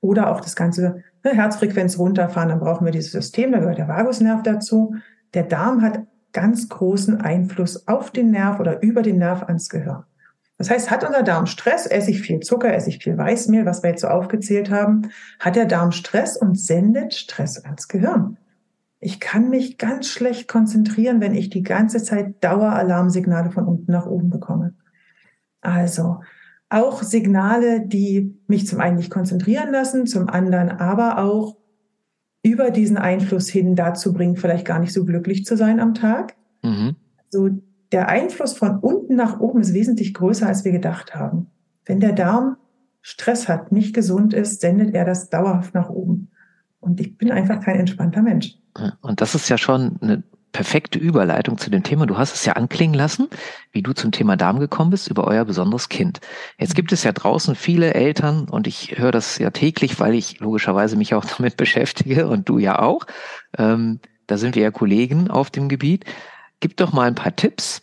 oder 0.02 0.30
auch 0.30 0.40
das 0.40 0.54
ganze 0.54 1.02
ne, 1.24 1.30
Herzfrequenz 1.32 1.98
runterfahren, 1.98 2.50
dann 2.50 2.60
brauchen 2.60 2.84
wir 2.84 2.92
dieses 2.92 3.12
System, 3.12 3.52
da 3.52 3.60
gehört 3.60 3.78
der 3.78 3.88
Vagusnerv 3.88 4.42
dazu. 4.42 4.94
Der 5.32 5.44
Darm 5.44 5.80
hat 5.80 6.00
ganz 6.34 6.68
großen 6.68 7.20
Einfluss 7.20 7.88
auf 7.88 8.10
den 8.10 8.30
Nerv 8.30 8.60
oder 8.60 8.82
über 8.82 9.00
den 9.02 9.18
Nerv 9.18 9.44
ans 9.44 9.70
Gehirn. 9.70 10.04
Das 10.58 10.70
heißt, 10.70 10.90
hat 10.90 11.04
unser 11.04 11.22
Darm 11.22 11.46
Stress, 11.46 11.86
esse 11.86 12.10
ich 12.10 12.20
viel 12.20 12.40
Zucker, 12.40 12.74
esse 12.74 12.90
ich 12.90 13.02
viel 13.02 13.16
Weißmehl, 13.16 13.64
was 13.64 13.82
wir 13.82 13.90
jetzt 13.90 14.02
so 14.02 14.08
aufgezählt 14.08 14.70
haben, 14.70 15.10
hat 15.40 15.56
der 15.56 15.64
Darm 15.64 15.92
Stress 15.92 16.36
und 16.36 16.58
sendet 16.58 17.14
Stress 17.14 17.64
ans 17.64 17.88
Gehirn. 17.88 18.38
Ich 19.00 19.18
kann 19.18 19.50
mich 19.50 19.78
ganz 19.78 20.08
schlecht 20.08 20.46
konzentrieren, 20.46 21.20
wenn 21.20 21.34
ich 21.34 21.50
die 21.50 21.62
ganze 21.62 22.02
Zeit 22.02 22.44
Daueralarmsignale 22.44 23.50
von 23.50 23.66
unten 23.66 23.90
nach 23.90 24.06
oben 24.06 24.30
bekomme. 24.30 24.74
Also, 25.60 26.20
auch 26.72 27.02
Signale, 27.02 27.86
die 27.86 28.38
mich 28.46 28.66
zum 28.66 28.80
einen 28.80 28.96
nicht 28.96 29.10
konzentrieren 29.10 29.72
lassen, 29.72 30.06
zum 30.06 30.28
anderen 30.28 30.70
aber 30.70 31.18
auch 31.18 31.56
über 32.42 32.70
diesen 32.70 32.96
Einfluss 32.96 33.48
hin 33.48 33.76
dazu 33.76 34.12
bringen, 34.12 34.36
vielleicht 34.36 34.66
gar 34.66 34.78
nicht 34.78 34.92
so 34.92 35.04
glücklich 35.04 35.44
zu 35.44 35.56
sein 35.56 35.80
am 35.80 35.94
Tag. 35.94 36.34
Mhm. 36.62 36.96
So 37.30 37.50
der 37.92 38.08
Einfluss 38.08 38.54
von 38.54 38.78
unten 38.78 39.16
nach 39.16 39.38
oben 39.38 39.60
ist 39.60 39.74
wesentlich 39.74 40.14
größer, 40.14 40.46
als 40.46 40.64
wir 40.64 40.72
gedacht 40.72 41.14
haben. 41.14 41.46
Wenn 41.84 42.00
der 42.00 42.12
Darm 42.12 42.56
Stress 43.00 43.48
hat, 43.48 43.72
nicht 43.72 43.94
gesund 43.94 44.32
ist, 44.32 44.60
sendet 44.60 44.94
er 44.94 45.04
das 45.04 45.28
dauerhaft 45.28 45.74
nach 45.74 45.90
oben. 45.90 46.30
Und 46.80 47.00
ich 47.00 47.18
bin 47.18 47.30
einfach 47.30 47.60
kein 47.60 47.78
entspannter 47.78 48.22
Mensch. 48.22 48.56
Und 49.02 49.20
das 49.20 49.34
ist 49.34 49.48
ja 49.48 49.58
schon 49.58 49.98
eine 50.00 50.22
perfekte 50.52 50.98
Überleitung 50.98 51.58
zu 51.58 51.70
dem 51.70 51.82
Thema. 51.82 52.06
Du 52.06 52.18
hast 52.18 52.34
es 52.34 52.44
ja 52.44 52.52
anklingen 52.52 52.94
lassen, 52.94 53.28
wie 53.72 53.82
du 53.82 53.92
zum 53.92 54.12
Thema 54.12 54.36
Darm 54.36 54.60
gekommen 54.60 54.90
bist, 54.90 55.08
über 55.08 55.26
euer 55.26 55.44
besonderes 55.44 55.88
Kind. 55.88 56.20
Jetzt 56.58 56.74
gibt 56.74 56.92
es 56.92 57.04
ja 57.04 57.12
draußen 57.12 57.54
viele 57.54 57.94
Eltern 57.94 58.48
und 58.48 58.66
ich 58.66 58.98
höre 58.98 59.12
das 59.12 59.38
ja 59.38 59.50
täglich, 59.50 59.98
weil 59.98 60.14
ich 60.14 60.40
logischerweise 60.40 60.96
mich 60.96 61.14
auch 61.14 61.24
damit 61.36 61.56
beschäftige 61.56 62.28
und 62.28 62.48
du 62.48 62.58
ja 62.58 62.78
auch. 62.78 63.06
Ähm, 63.56 64.00
da 64.26 64.38
sind 64.38 64.54
wir 64.54 64.62
ja 64.62 64.70
Kollegen 64.70 65.30
auf 65.30 65.50
dem 65.50 65.68
Gebiet. 65.68 66.04
Gib 66.60 66.76
doch 66.76 66.92
mal 66.92 67.08
ein 67.08 67.14
paar 67.14 67.34
Tipps 67.34 67.82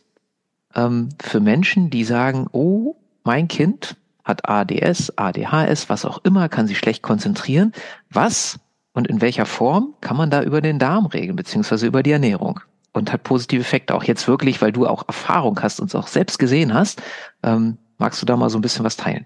ähm, 0.75 1.09
für 1.21 1.39
Menschen, 1.39 1.89
die 1.89 2.03
sagen, 2.03 2.47
oh, 2.51 2.95
mein 3.23 3.47
Kind 3.47 3.97
hat 4.23 4.47
ADS, 4.47 5.13
ADHS, 5.17 5.89
was 5.89 6.05
auch 6.05 6.19
immer, 6.23 6.49
kann 6.49 6.67
sich 6.67 6.77
schlecht 6.77 7.01
konzentrieren. 7.01 7.73
Was 8.09 8.59
und 8.93 9.07
in 9.07 9.21
welcher 9.21 9.45
Form 9.45 9.93
kann 10.01 10.17
man 10.17 10.29
da 10.29 10.43
über 10.43 10.61
den 10.61 10.79
Darm 10.79 11.05
regeln, 11.05 11.35
beziehungsweise 11.35 11.87
über 11.87 12.03
die 12.03 12.11
Ernährung? 12.11 12.59
Und 12.91 13.13
hat 13.13 13.23
positive 13.23 13.61
Effekte 13.61 13.93
auch 13.93 14.03
jetzt 14.03 14.27
wirklich, 14.27 14.61
weil 14.61 14.71
du 14.71 14.87
auch 14.87 15.07
Erfahrung 15.07 15.59
hast 15.61 15.79
und 15.79 15.87
es 15.87 15.95
auch 15.95 16.07
selbst 16.07 16.39
gesehen 16.39 16.73
hast. 16.73 17.01
Ähm, 17.43 17.77
magst 17.97 18.21
du 18.21 18.25
da 18.25 18.35
mal 18.35 18.49
so 18.49 18.57
ein 18.57 18.61
bisschen 18.61 18.83
was 18.83 18.97
teilen? 18.97 19.25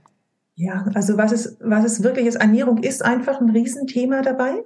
Ja, 0.55 0.86
also 0.93 1.17
was 1.17 1.32
ist, 1.32 1.58
was 1.62 1.86
ist 1.86 2.03
wirklich 2.03 2.27
ist, 2.27 2.36
Ernährung 2.36 2.79
ist 2.79 3.03
einfach 3.03 3.39
ein 3.41 3.50
Riesenthema 3.50 4.22
dabei. 4.22 4.63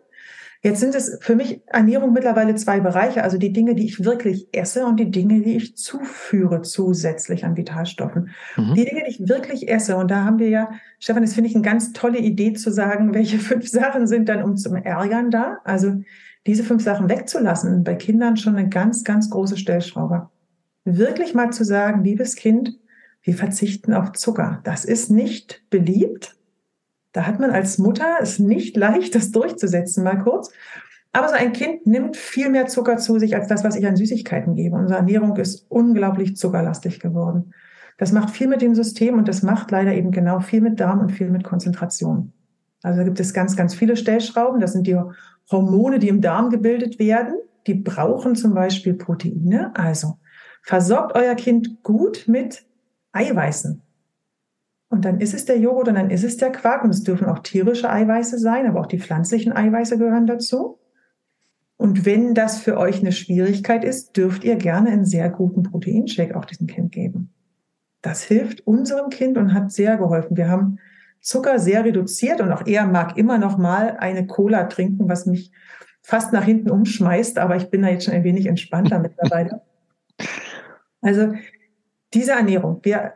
Jetzt 0.68 0.82
sind 0.82 0.96
es 0.96 1.18
für 1.22 1.34
mich 1.34 1.62
Ernährung 1.68 2.12
mittlerweile 2.12 2.54
zwei 2.56 2.82
Bereiche, 2.82 3.24
also 3.24 3.38
die 3.38 3.54
Dinge, 3.54 3.74
die 3.74 3.86
ich 3.86 4.04
wirklich 4.04 4.50
esse 4.52 4.86
und 4.86 5.00
die 5.00 5.10
Dinge, 5.10 5.40
die 5.40 5.56
ich 5.56 5.78
zuführe 5.78 6.62
zusätzlich 6.62 7.46
an 7.46 7.56
Vitalstoffen. 7.56 8.32
Mhm. 8.58 8.74
Die 8.74 8.84
Dinge, 8.84 9.04
die 9.06 9.12
ich 9.12 9.30
wirklich 9.30 9.70
esse, 9.70 9.96
und 9.96 10.12
da 10.12 10.26
haben 10.26 10.40
wir 10.40 10.50
ja, 10.50 10.70
Stefan, 11.00 11.24
das 11.24 11.36
finde 11.36 11.50
ich 11.50 11.56
eine 11.56 11.64
ganz 11.64 11.94
tolle 11.94 12.18
Idee 12.18 12.52
zu 12.52 12.70
sagen, 12.70 13.14
welche 13.14 13.40
fünf 13.40 13.70
Sachen 13.70 14.08
sind 14.08 14.28
dann 14.28 14.44
um 14.44 14.58
zum 14.58 14.76
Ärgern 14.76 15.32
da. 15.32 15.60
Also 15.64 16.02
diese 16.46 16.66
fünf 16.66 16.84
Sachen 16.84 17.08
wegzulassen, 17.08 17.86
bei 17.86 17.96
Kindern 17.96 18.36
schon 18.36 18.58
eine 18.58 18.68
ganz, 18.68 19.06
ganz 19.06 19.30
große 19.30 19.56
Stellschraube. 19.56 20.30
Wirklich 20.84 21.34
mal 21.34 21.52
zu 21.52 21.64
sagen, 21.64 22.04
liebes 22.04 22.36
Kind, 22.36 22.78
wir 23.22 23.36
verzichten 23.36 23.94
auf 23.94 24.12
Zucker. 24.14 24.60
Das 24.66 24.84
ist 24.84 25.12
nicht 25.12 25.64
beliebt, 25.70 26.37
da 27.18 27.26
hat 27.26 27.40
man 27.40 27.50
als 27.50 27.80
Mutter 27.80 28.18
es 28.22 28.38
nicht 28.38 28.78
leicht, 28.78 29.16
das 29.16 29.32
durchzusetzen, 29.32 30.04
mal 30.04 30.20
kurz. 30.20 30.52
Aber 31.14 31.30
so 31.30 31.34
ein 31.34 31.52
Kind 31.52 31.88
nimmt 31.88 32.16
viel 32.16 32.50
mehr 32.50 32.68
Zucker 32.68 32.98
zu 32.98 33.18
sich 33.18 33.36
als 33.36 33.48
das, 33.48 33.64
was 33.64 33.76
ich 33.76 33.88
an 33.88 33.96
Süßigkeiten 33.96 34.54
gebe. 34.54 34.76
Unsere 34.76 35.00
Ernährung 35.00 35.36
ist 35.38 35.66
unglaublich 35.68 36.38
zuckerlastig 36.38 37.00
geworden. 37.00 37.56
Das 37.98 38.12
macht 38.12 38.30
viel 38.30 38.48
mit 38.48 38.62
dem 38.62 38.76
System 38.76 39.18
und 39.18 39.28
das 39.28 39.42
macht 39.42 39.72
leider 39.72 39.96
eben 39.96 40.12
genau 40.12 40.42
viel 40.42 40.62
mit 40.62 40.80
Darm 40.80 41.00
und 41.00 41.12
viel 41.12 41.32
mit 41.32 41.44
Konzentration. 41.44 42.34
Also 42.84 43.00
da 43.00 43.04
gibt 43.04 43.20
es 43.20 43.34
ganz, 43.34 43.56
ganz 43.56 43.74
viele 43.74 43.98
Stellschrauben. 43.98 44.62
Das 44.62 44.74
sind 44.74 44.86
die 44.86 45.00
Hormone, 45.52 45.98
die 45.98 46.10
im 46.10 46.22
Darm 46.22 46.52
gebildet 46.52 47.00
werden. 47.00 47.34
Die 47.66 47.74
brauchen 47.74 48.36
zum 48.36 48.54
Beispiel 48.54 48.94
Proteine. 48.94 49.72
Also 49.76 50.20
versorgt 50.62 51.16
euer 51.16 51.34
Kind 51.34 51.82
gut 51.82 52.26
mit 52.28 52.64
Eiweißen. 53.12 53.82
Und 54.90 55.04
dann 55.04 55.20
ist 55.20 55.34
es 55.34 55.46
der 55.46 55.58
Joghurt 55.58 55.90
und 55.90 55.96
dann 55.96 56.10
ist 56.10 56.24
es 56.24 56.38
der 56.38 56.52
Quark. 56.52 56.84
Und 56.84 56.92
es 56.92 57.04
dürfen 57.04 57.28
auch 57.28 57.40
tierische 57.40 57.90
Eiweiße 57.90 58.40
sein, 58.40 58.66
aber 58.66 58.80
auch 58.80 58.88
die 58.88 59.00
pflanzlichen 59.00 59.54
Eiweiße 59.54 59.98
gehören 59.98 60.28
dazu. 60.28 60.80
Und 61.76 62.06
wenn 62.06 62.34
das 62.34 62.58
für 62.58 62.78
euch 62.78 63.00
eine 63.00 63.12
Schwierigkeit 63.12 63.84
ist, 63.84 64.18
dürft 64.18 64.44
ihr 64.44 64.56
gerne 64.56 64.90
einen 64.90 65.06
sehr 65.06 65.30
guten 65.30 65.64
Proteinshake 65.64 66.36
auch 66.36 66.46
diesem 66.46 66.68
Kind 66.68 66.92
geben. 66.92 67.34
Das 68.02 68.24
hilft 68.24 68.66
unserem 68.66 69.10
Kind 69.10 69.38
und 69.38 69.54
hat 69.54 69.72
sehr 69.72 69.98
geholfen. 69.98 70.38
Wir 70.38 70.50
haben 70.50 70.80
Zucker 71.20 71.60
sehr 71.60 71.84
reduziert 71.84 72.42
und 72.42 72.52
auch 72.52 72.66
er 72.66 72.88
mag 72.88 73.18
immer 73.18 73.38
noch 73.38 73.58
mal 73.58 73.98
eine 73.98 74.26
Cola 74.26 74.64
trinken, 74.66 75.10
was 75.10 75.26
mich 75.26 75.52
fast 76.02 76.32
nach 76.32 76.44
hinten 76.44 76.72
umschmeißt, 76.72 77.38
aber 77.38 77.58
ich 77.58 77.70
bin 77.70 77.82
da 77.82 77.90
jetzt 77.90 78.06
schon 78.06 78.14
ein 78.14 78.24
wenig 78.24 78.46
entspannter 78.46 79.00
mittlerweile. 79.00 79.62
Also 81.00 81.36
diese 82.16 82.32
Ernährung. 82.32 82.80
Wir 82.82 83.14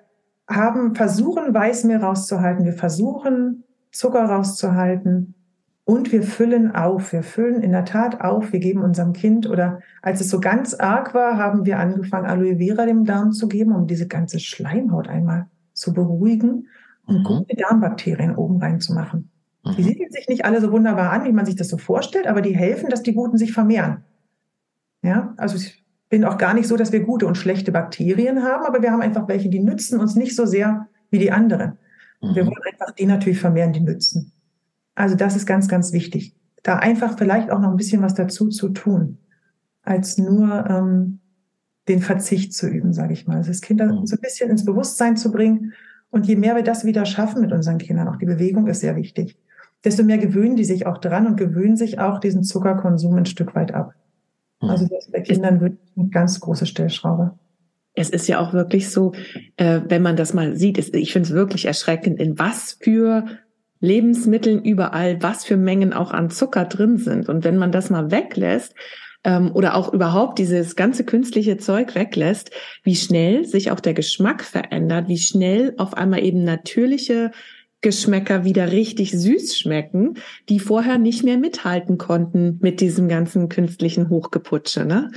haben, 0.56 0.96
versuchen 0.96 1.54
Weißmehl 1.54 1.98
rauszuhalten, 1.98 2.66
wir 2.66 2.74
versuchen 2.74 3.64
Zucker 3.92 4.24
rauszuhalten 4.26 5.36
und 5.84 6.12
wir 6.12 6.24
füllen 6.24 6.74
auf. 6.74 7.12
Wir 7.12 7.24
füllen 7.24 7.62
in 7.62 7.72
der 7.72 7.86
Tat 7.86 8.22
auf. 8.22 8.54
Wir 8.54 8.60
geben 8.60 8.82
unserem 8.82 9.14
Kind 9.14 9.48
oder 9.50 9.80
als 10.02 10.22
es 10.22 10.30
so 10.30 10.40
ganz 10.40 10.74
arg 10.74 11.14
war, 11.14 11.38
haben 11.38 11.66
wir 11.66 11.80
angefangen, 11.80 12.28
Aloe 12.28 12.58
Vera 12.58 12.86
dem 12.86 13.06
Darm 13.06 13.32
zu 13.32 13.48
geben, 13.48 13.74
um 13.74 13.88
diese 13.88 14.08
ganze 14.08 14.40
Schleimhaut 14.40 15.08
einmal 15.08 15.48
zu 15.74 15.94
beruhigen 15.94 16.68
und 17.06 17.20
mhm. 17.20 17.24
gute 17.24 17.56
Darmbakterien 17.56 18.36
oben 18.36 18.58
reinzumachen. 18.58 19.30
Mhm. 19.66 19.76
Die 19.76 19.84
sehen 19.84 20.12
sich 20.12 20.28
nicht 20.30 20.46
alle 20.46 20.62
so 20.62 20.72
wunderbar 20.72 21.12
an, 21.12 21.26
wie 21.26 21.34
man 21.34 21.46
sich 21.46 21.56
das 21.56 21.68
so 21.68 21.78
vorstellt, 21.78 22.28
aber 22.28 22.42
die 22.42 22.56
helfen, 22.56 22.90
dass 22.90 23.04
die 23.04 23.14
Guten 23.14 23.38
sich 23.38 23.52
vermehren. 23.52 24.04
Ja, 25.04 25.34
also 25.38 25.58
bin 26.12 26.26
auch 26.26 26.38
gar 26.38 26.54
nicht 26.54 26.68
so, 26.68 26.76
dass 26.76 26.92
wir 26.92 27.00
gute 27.00 27.26
und 27.26 27.38
schlechte 27.38 27.72
Bakterien 27.72 28.44
haben, 28.44 28.66
aber 28.66 28.84
wir 28.84 28.92
haben 28.92 29.02
einfach 29.02 29.28
welche, 29.28 29.50
die 29.50 29.62
nützen 29.62 30.00
uns 30.00 30.16
nicht 30.16 30.36
so 30.36 30.46
sehr 30.46 30.88
wie 31.10 31.20
die 31.20 31.32
anderen. 31.32 31.80
Mhm. 32.22 32.36
Wir 32.36 32.46
wollen 32.46 32.64
einfach 32.70 32.94
die 32.94 33.06
natürlich 33.06 33.40
vermehren, 33.40 33.74
die 33.74 33.80
nützen. 33.80 34.34
Also 34.94 35.16
das 35.16 35.38
ist 35.38 35.46
ganz, 35.46 35.70
ganz 35.70 35.94
wichtig. 35.94 36.36
Da 36.64 36.76
einfach 36.76 37.18
vielleicht 37.18 37.50
auch 37.50 37.60
noch 37.60 37.72
ein 37.72 37.78
bisschen 37.78 38.02
was 38.02 38.14
dazu 38.14 38.50
zu 38.50 38.70
tun, 38.70 39.20
als 39.84 40.18
nur 40.18 40.66
ähm, 40.70 41.20
den 41.88 42.02
Verzicht 42.02 42.54
zu 42.54 42.68
üben, 42.68 42.94
sage 42.94 43.14
ich 43.14 43.26
mal. 43.26 43.38
Also 43.38 43.50
das 43.50 43.62
Kinder 43.62 43.86
mhm. 43.86 44.06
so 44.06 44.18
ein 44.18 44.22
bisschen 44.22 44.50
ins 44.50 44.66
Bewusstsein 44.66 45.16
zu 45.16 45.32
bringen. 45.32 45.74
Und 46.10 46.28
je 46.28 46.36
mehr 46.36 46.58
wir 46.58 46.64
das 46.64 46.84
wieder 46.84 47.06
schaffen 47.06 47.42
mit 47.42 47.54
unseren 47.54 47.78
Kindern, 47.78 48.10
auch 48.10 48.18
die 48.18 48.26
Bewegung 48.26 48.68
ist 48.68 48.82
sehr 48.82 48.98
wichtig, 48.98 49.38
desto 49.86 50.04
mehr 50.04 50.18
gewöhnen 50.18 50.58
die 50.58 50.66
sich 50.66 50.86
auch 50.86 50.98
dran 50.98 51.26
und 51.26 51.38
gewöhnen 51.38 51.78
sich 51.78 52.00
auch 52.00 52.20
diesen 52.20 52.44
Zuckerkonsum 52.44 53.16
ein 53.16 53.26
Stück 53.26 53.56
weit 53.56 53.74
ab. 53.74 53.94
Hm. 54.62 54.70
Also 54.70 54.88
das 54.88 55.12
bei 55.12 55.22
Kindern 55.22 55.62
wird 55.62 55.78
eine 55.98 56.10
ganz 56.10 56.40
große 56.40 56.66
Stellschraube. 56.66 57.38
Es 57.94 58.10
ist 58.10 58.28
ja 58.28 58.40
auch 58.40 58.54
wirklich 58.54 58.90
so, 58.90 59.12
äh, 59.58 59.82
wenn 59.86 60.02
man 60.02 60.16
das 60.16 60.34
mal 60.34 60.56
sieht, 60.56 60.78
ist, 60.78 60.96
ich 60.96 61.12
finde 61.12 61.28
es 61.28 61.36
wirklich 61.36 61.66
erschreckend, 61.66 62.20
in 62.20 62.40
was 62.40 62.78
für 62.82 63.26
Lebensmitteln 63.82 64.64
überall, 64.64 65.22
was 65.22 65.44
für 65.44 65.58
Mengen 65.58 65.92
auch 65.92 66.12
an 66.12 66.30
Zucker 66.30 66.66
drin 66.66 66.98
sind. 66.98 67.28
Und 67.28 67.44
wenn 67.44 67.58
man 67.58 67.72
das 67.72 67.90
mal 67.90 68.12
weglässt, 68.12 68.74
ähm, 69.24 69.52
oder 69.54 69.76
auch 69.76 69.94
überhaupt 69.94 70.40
dieses 70.40 70.76
ganze 70.76 71.04
künstliche 71.04 71.58
Zeug 71.58 71.96
weglässt, 71.96 72.52
wie 72.84 72.96
schnell 72.96 73.46
sich 73.46 73.72
auch 73.72 73.80
der 73.80 73.94
Geschmack 73.94 74.44
verändert, 74.44 75.08
wie 75.08 75.18
schnell 75.18 75.74
auf 75.78 75.94
einmal 75.94 76.24
eben 76.24 76.44
natürliche 76.44 77.32
Geschmäcker 77.82 78.44
wieder 78.44 78.72
richtig 78.72 79.12
süß 79.12 79.58
schmecken, 79.58 80.16
die 80.50 80.60
vorher 80.60 80.98
nicht 80.98 81.24
mehr 81.24 81.38
mithalten 81.38 81.98
konnten 81.98 82.60
mit 82.62 82.80
diesem 82.80 83.08
ganzen 83.08 83.50
künstlichen 83.50 84.10
Hochgeputsche, 84.10 84.86
ne? 84.86 85.12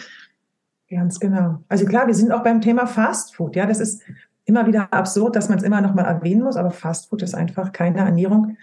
Ganz 0.91 1.21
genau. 1.21 1.59
Also 1.69 1.87
klar, 1.87 2.07
wir 2.07 2.15
sind 2.15 2.33
auch 2.33 2.43
beim 2.43 2.61
Thema 2.61 2.87
Fast 2.87 3.35
Food. 3.35 3.57
Ja, 3.57 3.67
das 3.67 3.81
ist 3.81 4.03
immer 4.45 4.67
wieder 4.67 4.93
absurd, 4.93 5.37
dass 5.37 5.49
man 5.49 5.59
es 5.59 5.65
immer 5.65 5.81
noch 5.81 5.95
mal 5.95 6.05
erwähnen 6.05 6.43
muss, 6.43 6.57
aber 6.57 6.71
Fast 6.71 7.09
Food 7.09 7.23
ist 7.23 7.35
einfach 7.35 7.73
keine 7.73 7.99
Ernährung, 7.99 8.57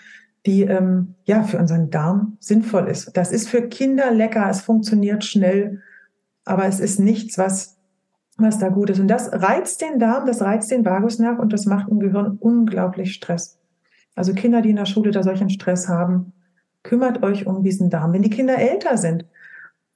die 0.45 0.63
ähm, 0.63 1.15
ja 1.25 1.43
für 1.43 1.57
unseren 1.57 1.89
Darm 1.89 2.37
sinnvoll 2.39 2.87
ist. 2.87 3.15
Das 3.17 3.31
ist 3.31 3.49
für 3.49 3.67
Kinder 3.67 4.11
lecker, 4.11 4.49
es 4.49 4.61
funktioniert 4.61 5.25
schnell, 5.25 5.81
aber 6.45 6.65
es 6.65 6.79
ist 6.79 6.99
nichts, 6.99 7.37
was 7.37 7.77
was 8.37 8.59
da 8.59 8.69
gut 8.69 8.89
ist. 8.89 8.99
Und 8.99 9.07
das 9.07 9.31
reizt 9.31 9.81
den 9.81 9.99
Darm, 9.99 10.25
das 10.25 10.41
reizt 10.41 10.71
den 10.71 10.85
Vagusnerv 10.85 11.39
und 11.39 11.53
das 11.53 11.65
macht 11.65 11.89
im 11.89 11.99
Gehirn 11.99 12.37
unglaublich 12.39 13.13
Stress. 13.13 13.59
Also 14.15 14.33
Kinder, 14.33 14.61
die 14.61 14.69
in 14.69 14.75
der 14.75 14.85
Schule 14.85 15.11
da 15.11 15.23
solchen 15.23 15.49
Stress 15.49 15.87
haben, 15.87 16.33
kümmert 16.83 17.23
euch 17.23 17.47
um 17.47 17.63
diesen 17.63 17.89
Darm. 17.89 18.13
Wenn 18.13 18.23
die 18.23 18.29
Kinder 18.29 18.57
älter 18.57 18.97
sind, 18.97 19.25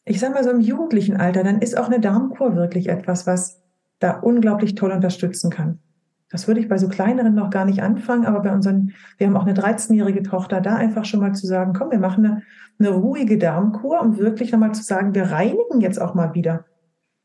ich 0.06 0.20
sage 0.20 0.34
mal 0.34 0.44
so 0.44 0.52
im 0.52 0.62
jugendlichen 0.62 1.18
Alter, 1.18 1.44
dann 1.44 1.60
ist 1.60 1.78
auch 1.78 1.88
eine 1.88 2.00
Darmkur 2.00 2.56
wirklich 2.56 2.90
etwas, 2.90 3.26
was 3.26 3.62
da 4.00 4.12
unglaublich 4.12 4.76
toll 4.76 4.92
unterstützen 4.92 5.50
kann. 5.50 5.80
Das 6.30 6.48
würde 6.48 6.60
ich 6.60 6.68
bei 6.68 6.78
so 6.78 6.88
kleineren 6.88 7.34
noch 7.34 7.50
gar 7.50 7.66
nicht 7.66 7.82
anfangen, 7.82 8.26
aber 8.26 8.42
bei 8.42 8.52
unseren, 8.52 8.94
wir 9.18 9.28
haben 9.28 9.38
auch 9.38 9.46
eine 9.46 9.54
13-jährige 9.54 10.24
Tochter, 10.24 10.60
da 10.60 10.76
einfach 10.76 11.06
schon 11.06 11.22
mal 11.22 11.34
zu 11.34 11.48
sagen, 11.48 11.74
komm, 11.74 11.92
wir 11.92 12.00
machen 12.00 12.26
eine, 12.26 12.42
eine 12.80 12.90
ruhige 12.90 13.38
Darmkur, 13.38 14.02
um 14.02 14.18
wirklich 14.18 14.52
nochmal 14.52 14.74
zu 14.74 14.84
sagen, 14.84 15.16
wir 15.16 15.32
reinigen 15.32 15.82
jetzt 15.82 16.02
auch 16.02 16.14
mal 16.14 16.34
wieder. 16.34 16.66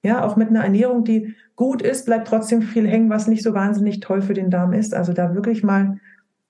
Ja, 0.02 0.25
auch 0.25 0.37
mit 0.37 0.49
einer 0.49 0.62
Ernährung, 0.62 1.04
die 1.04 1.35
gut 1.56 1.82
ist, 1.82 2.06
bleibt 2.06 2.28
trotzdem 2.28 2.62
viel 2.62 2.87
hängen, 2.87 3.11
was 3.11 3.26
nicht 3.26 3.42
so 3.42 3.52
wahnsinnig 3.52 4.00
toll 4.00 4.23
für 4.23 4.32
den 4.32 4.50
Darm 4.50 4.73
ist. 4.73 4.94
Also 4.94 5.12
da 5.12 5.35
wirklich 5.35 5.62
mal 5.62 5.99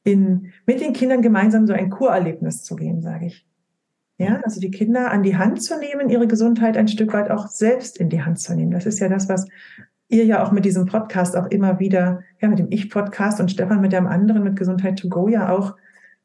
in, 0.04 0.52
mit 0.66 0.80
den 0.80 0.92
Kindern 0.92 1.23
gemeinsam 1.23 1.66
so 1.66 1.73
ein 1.73 1.90
Kurerlebnis 1.90 2.62
zu 2.62 2.76
gehen, 2.76 3.02
sage 3.02 3.26
ich. 3.26 3.47
Ja, 4.19 4.40
also 4.45 4.61
die 4.61 4.71
Kinder 4.71 5.11
an 5.11 5.23
die 5.23 5.37
Hand 5.37 5.62
zu 5.62 5.78
nehmen, 5.78 6.11
ihre 6.11 6.26
Gesundheit 6.26 6.76
ein 6.76 6.88
Stück 6.88 7.14
weit 7.14 7.30
auch 7.30 7.47
selbst 7.49 7.97
in 7.97 8.11
die 8.11 8.23
Hand 8.23 8.38
zu 8.38 8.54
nehmen. 8.54 8.71
Das 8.71 8.85
ist 8.85 9.00
ja 9.00 9.09
das, 9.09 9.30
was 9.30 9.47
ihr 10.09 10.26
ja 10.26 10.45
auch 10.45 10.52
mit 10.52 10.66
diesem 10.66 10.85
Podcast 10.85 11.37
auch 11.37 11.47
immer 11.47 11.78
wieder, 11.78 12.21
ja, 12.40 12.49
mit 12.49 12.59
dem 12.59 12.66
Ich-Podcast 12.71 13.40
und 13.40 13.50
Stefan 13.50 13.80
mit 13.80 13.92
dem 13.92 14.07
anderen, 14.07 14.42
mit 14.42 14.57
Gesundheit 14.57 14.99
to 14.99 15.09
go 15.09 15.28
ja 15.28 15.50
auch 15.50 15.76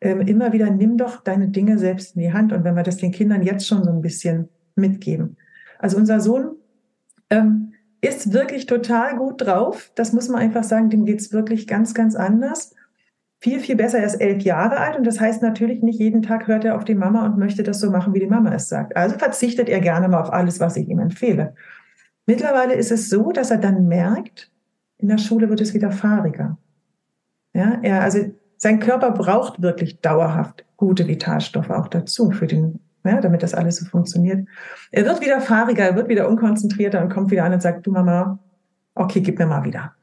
ähm, 0.02 0.22
immer 0.22 0.52
wieder, 0.52 0.70
nimm 0.70 0.98
doch 0.98 1.24
deine 1.24 1.48
Dinge 1.48 1.78
selbst 1.78 2.16
in 2.16 2.24
die 2.24 2.34
Hand. 2.34 2.52
Und 2.52 2.66
wenn 2.66 2.76
wir 2.76 2.84
das 2.84 2.98
den 2.98 3.12
Kindern 3.12 3.44
jetzt 3.44 3.66
schon 3.66 3.84
so 3.84 3.92
ein 3.92 4.02
bisschen 4.02 4.50
mitgeben. 4.76 5.38
Also 5.80 5.96
unser 5.98 6.20
Sohn 6.20 6.56
ähm, 7.30 7.74
ist 8.02 8.34
wirklich 8.34 8.66
total 8.66 9.16
gut 9.18 9.42
drauf. 9.42 9.92
Das 9.96 10.12
muss 10.12 10.28
man 10.28 10.42
einfach 10.42 10.64
sagen, 10.64 10.90
dem 10.90 11.06
geht's 11.06 11.32
wirklich 11.32 11.66
ganz, 11.66 11.94
ganz 11.94 12.16
anders 12.16 12.76
viel, 13.46 13.60
viel 13.60 13.76
besser. 13.76 14.00
Er 14.00 14.08
ist 14.08 14.16
elf 14.16 14.42
Jahre 14.42 14.78
alt 14.78 14.98
und 14.98 15.06
das 15.06 15.20
heißt 15.20 15.44
natürlich 15.44 15.84
nicht 15.84 16.00
jeden 16.00 16.24
Tag 16.24 16.48
hört 16.48 16.66
er 16.66 16.76
auf 16.76 16.84
die 16.84 16.96
Mama 16.96 17.28
und 17.28 17.38
möchte 17.38 17.62
das 17.62 17.80
so 17.80 17.92
machen, 17.92 18.16
wie 18.16 18.20
die 18.20 18.26
Mama 18.26 18.52
es 18.52 18.70
sagt. 18.70 18.98
Also 18.98 19.20
verzichtet 19.20 19.70
er 19.70 19.82
gerne 19.82 20.08
mal 20.08 20.20
auf 20.20 20.34
alles, 20.34 20.60
was 20.60 20.76
ich 20.78 20.90
ihm 20.90 20.98
empfehle. 20.98 21.54
Mittlerweile 22.26 22.74
ist 22.74 22.92
es 22.92 23.08
so, 23.08 23.32
dass 23.32 23.52
er 23.52 23.60
dann 23.60 23.88
merkt, 23.88 24.50
in 24.98 25.10
der 25.10 25.20
Schule 25.20 25.48
wird 25.48 25.62
es 25.62 25.76
wieder 25.76 25.92
fahriger. 25.92 26.58
Ja, 27.54 27.78
er, 27.84 28.02
also 28.02 28.18
sein 28.58 28.80
Körper 28.80 29.12
braucht 29.12 29.62
wirklich 29.62 30.02
dauerhaft 30.02 30.66
gute 30.76 31.08
Vitalstoffe 31.08 31.70
auch 31.70 31.88
dazu 31.88 32.32
für 32.32 32.48
den, 32.48 32.80
ja, 33.04 33.22
damit 33.22 33.44
das 33.44 33.54
alles 33.54 33.76
so 33.76 33.86
funktioniert. 33.86 34.48
Er 34.92 35.06
wird 35.06 35.22
wieder 35.22 35.40
fahriger, 35.40 35.84
er 35.84 35.96
wird 35.96 36.10
wieder 36.10 36.28
unkonzentrierter 36.30 37.00
und 37.00 37.14
kommt 37.14 37.30
wieder 37.30 37.44
an 37.44 37.54
und 37.54 37.62
sagt, 37.62 37.86
du 37.86 37.92
Mama, 37.92 38.40
okay, 38.96 39.22
gib 39.22 39.38
mir 39.38 39.46
mal 39.46 39.64
wieder. 39.64 39.94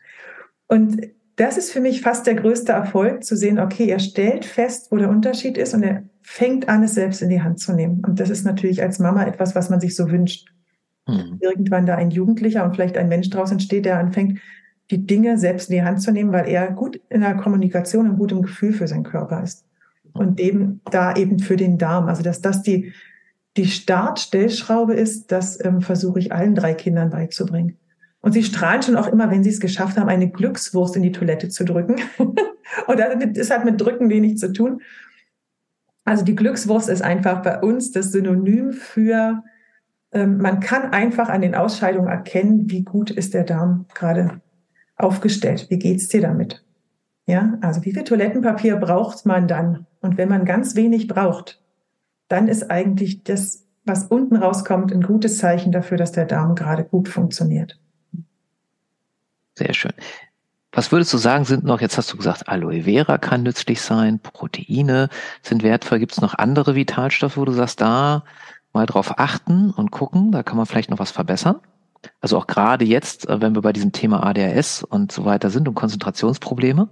Und 0.68 1.02
das 1.42 1.56
ist 1.56 1.72
für 1.72 1.80
mich 1.80 2.02
fast 2.02 2.26
der 2.28 2.36
größte 2.36 2.70
Erfolg, 2.70 3.24
zu 3.24 3.36
sehen, 3.36 3.58
okay, 3.58 3.88
er 3.88 3.98
stellt 3.98 4.44
fest, 4.44 4.92
wo 4.92 4.96
der 4.96 5.10
Unterschied 5.10 5.58
ist 5.58 5.74
und 5.74 5.82
er 5.82 6.04
fängt 6.22 6.68
an, 6.68 6.84
es 6.84 6.94
selbst 6.94 7.20
in 7.20 7.30
die 7.30 7.42
Hand 7.42 7.58
zu 7.58 7.72
nehmen. 7.72 8.00
Und 8.06 8.20
das 8.20 8.30
ist 8.30 8.44
natürlich 8.44 8.80
als 8.80 9.00
Mama 9.00 9.24
etwas, 9.24 9.56
was 9.56 9.68
man 9.68 9.80
sich 9.80 9.96
so 9.96 10.08
wünscht. 10.08 10.52
Mhm. 11.08 11.38
Irgendwann 11.40 11.84
da 11.84 11.96
ein 11.96 12.12
Jugendlicher 12.12 12.64
und 12.64 12.76
vielleicht 12.76 12.96
ein 12.96 13.08
Mensch 13.08 13.28
draus 13.28 13.50
entsteht, 13.50 13.86
der 13.86 13.98
anfängt, 13.98 14.38
die 14.92 15.04
Dinge 15.04 15.36
selbst 15.36 15.68
in 15.68 15.76
die 15.76 15.82
Hand 15.82 16.00
zu 16.00 16.12
nehmen, 16.12 16.32
weil 16.32 16.48
er 16.48 16.70
gut 16.70 17.00
in 17.08 17.22
der 17.22 17.34
Kommunikation 17.34 18.08
und 18.08 18.18
gut 18.18 18.30
im 18.30 18.42
Gefühl 18.42 18.72
für 18.72 18.86
seinen 18.86 19.04
Körper 19.04 19.42
ist. 19.42 19.64
Und 20.12 20.38
eben 20.38 20.80
da 20.92 21.16
eben 21.16 21.40
für 21.40 21.56
den 21.56 21.76
Darm. 21.76 22.06
Also, 22.06 22.22
dass 22.22 22.40
das 22.40 22.62
die, 22.62 22.92
die 23.56 23.66
Startstellschraube 23.66 24.94
ist, 24.94 25.32
das 25.32 25.62
ähm, 25.64 25.80
versuche 25.80 26.20
ich 26.20 26.32
allen 26.32 26.54
drei 26.54 26.74
Kindern 26.74 27.10
beizubringen. 27.10 27.78
Und 28.22 28.32
sie 28.32 28.44
strahlen 28.44 28.82
schon 28.82 28.96
auch 28.96 29.08
immer, 29.08 29.30
wenn 29.30 29.44
sie 29.44 29.50
es 29.50 29.60
geschafft 29.60 29.98
haben, 29.98 30.08
eine 30.08 30.30
Glückswurst 30.30 30.96
in 30.96 31.02
die 31.02 31.12
Toilette 31.12 31.48
zu 31.48 31.64
drücken. 31.64 31.96
und 32.18 33.00
das 33.36 33.50
hat 33.50 33.64
mit 33.64 33.80
Drücken 33.80 34.08
wenig 34.08 34.38
zu 34.38 34.52
tun. 34.52 34.80
Also 36.04 36.24
die 36.24 36.36
Glückswurst 36.36 36.88
ist 36.88 37.02
einfach 37.02 37.42
bei 37.42 37.60
uns 37.60 37.90
das 37.90 38.12
Synonym 38.12 38.72
für, 38.72 39.42
ähm, 40.12 40.38
man 40.38 40.60
kann 40.60 40.92
einfach 40.92 41.28
an 41.28 41.42
den 41.42 41.54
Ausscheidungen 41.54 42.08
erkennen, 42.08 42.70
wie 42.70 42.82
gut 42.82 43.10
ist 43.10 43.34
der 43.34 43.44
Darm 43.44 43.86
gerade 43.94 44.40
aufgestellt. 44.96 45.66
Wie 45.68 45.78
geht's 45.78 46.08
dir 46.08 46.22
damit? 46.22 46.64
Ja, 47.26 47.58
also 47.60 47.84
wie 47.84 47.92
viel 47.92 48.04
Toilettenpapier 48.04 48.76
braucht 48.76 49.26
man 49.26 49.48
dann? 49.48 49.86
Und 50.00 50.16
wenn 50.16 50.28
man 50.28 50.44
ganz 50.44 50.76
wenig 50.76 51.08
braucht, 51.08 51.60
dann 52.28 52.48
ist 52.48 52.70
eigentlich 52.70 53.24
das, 53.24 53.66
was 53.84 54.06
unten 54.06 54.36
rauskommt, 54.36 54.92
ein 54.92 55.02
gutes 55.02 55.38
Zeichen 55.38 55.72
dafür, 55.72 55.96
dass 55.96 56.12
der 56.12 56.24
Darm 56.24 56.54
gerade 56.54 56.84
gut 56.84 57.08
funktioniert. 57.08 57.78
Sehr 59.54 59.74
schön. 59.74 59.92
Was 60.74 60.90
würdest 60.90 61.12
du 61.12 61.18
sagen, 61.18 61.44
sind 61.44 61.64
noch, 61.64 61.82
jetzt 61.82 61.98
hast 61.98 62.12
du 62.12 62.16
gesagt, 62.16 62.48
Aloe 62.48 62.84
Vera 62.84 63.18
kann 63.18 63.42
nützlich 63.42 63.82
sein, 63.82 64.20
Proteine 64.20 65.10
sind 65.42 65.62
wertvoll. 65.62 65.98
Gibt 65.98 66.12
es 66.12 66.20
noch 66.20 66.34
andere 66.34 66.74
Vitalstoffe, 66.74 67.36
wo 67.36 67.44
du 67.44 67.52
sagst, 67.52 67.80
da 67.82 68.24
mal 68.72 68.86
drauf 68.86 69.18
achten 69.18 69.70
und 69.70 69.90
gucken, 69.90 70.32
da 70.32 70.42
kann 70.42 70.56
man 70.56 70.64
vielleicht 70.64 70.90
noch 70.90 70.98
was 70.98 71.10
verbessern? 71.10 71.60
Also 72.20 72.38
auch 72.38 72.46
gerade 72.46 72.86
jetzt, 72.86 73.28
äh, 73.28 73.40
wenn 73.40 73.54
wir 73.54 73.62
bei 73.62 73.72
diesem 73.72 73.92
Thema 73.92 74.24
ADHS 74.24 74.82
und 74.82 75.12
so 75.12 75.26
weiter 75.26 75.50
sind 75.50 75.68
und 75.68 75.74
Konzentrationsprobleme? 75.74 76.88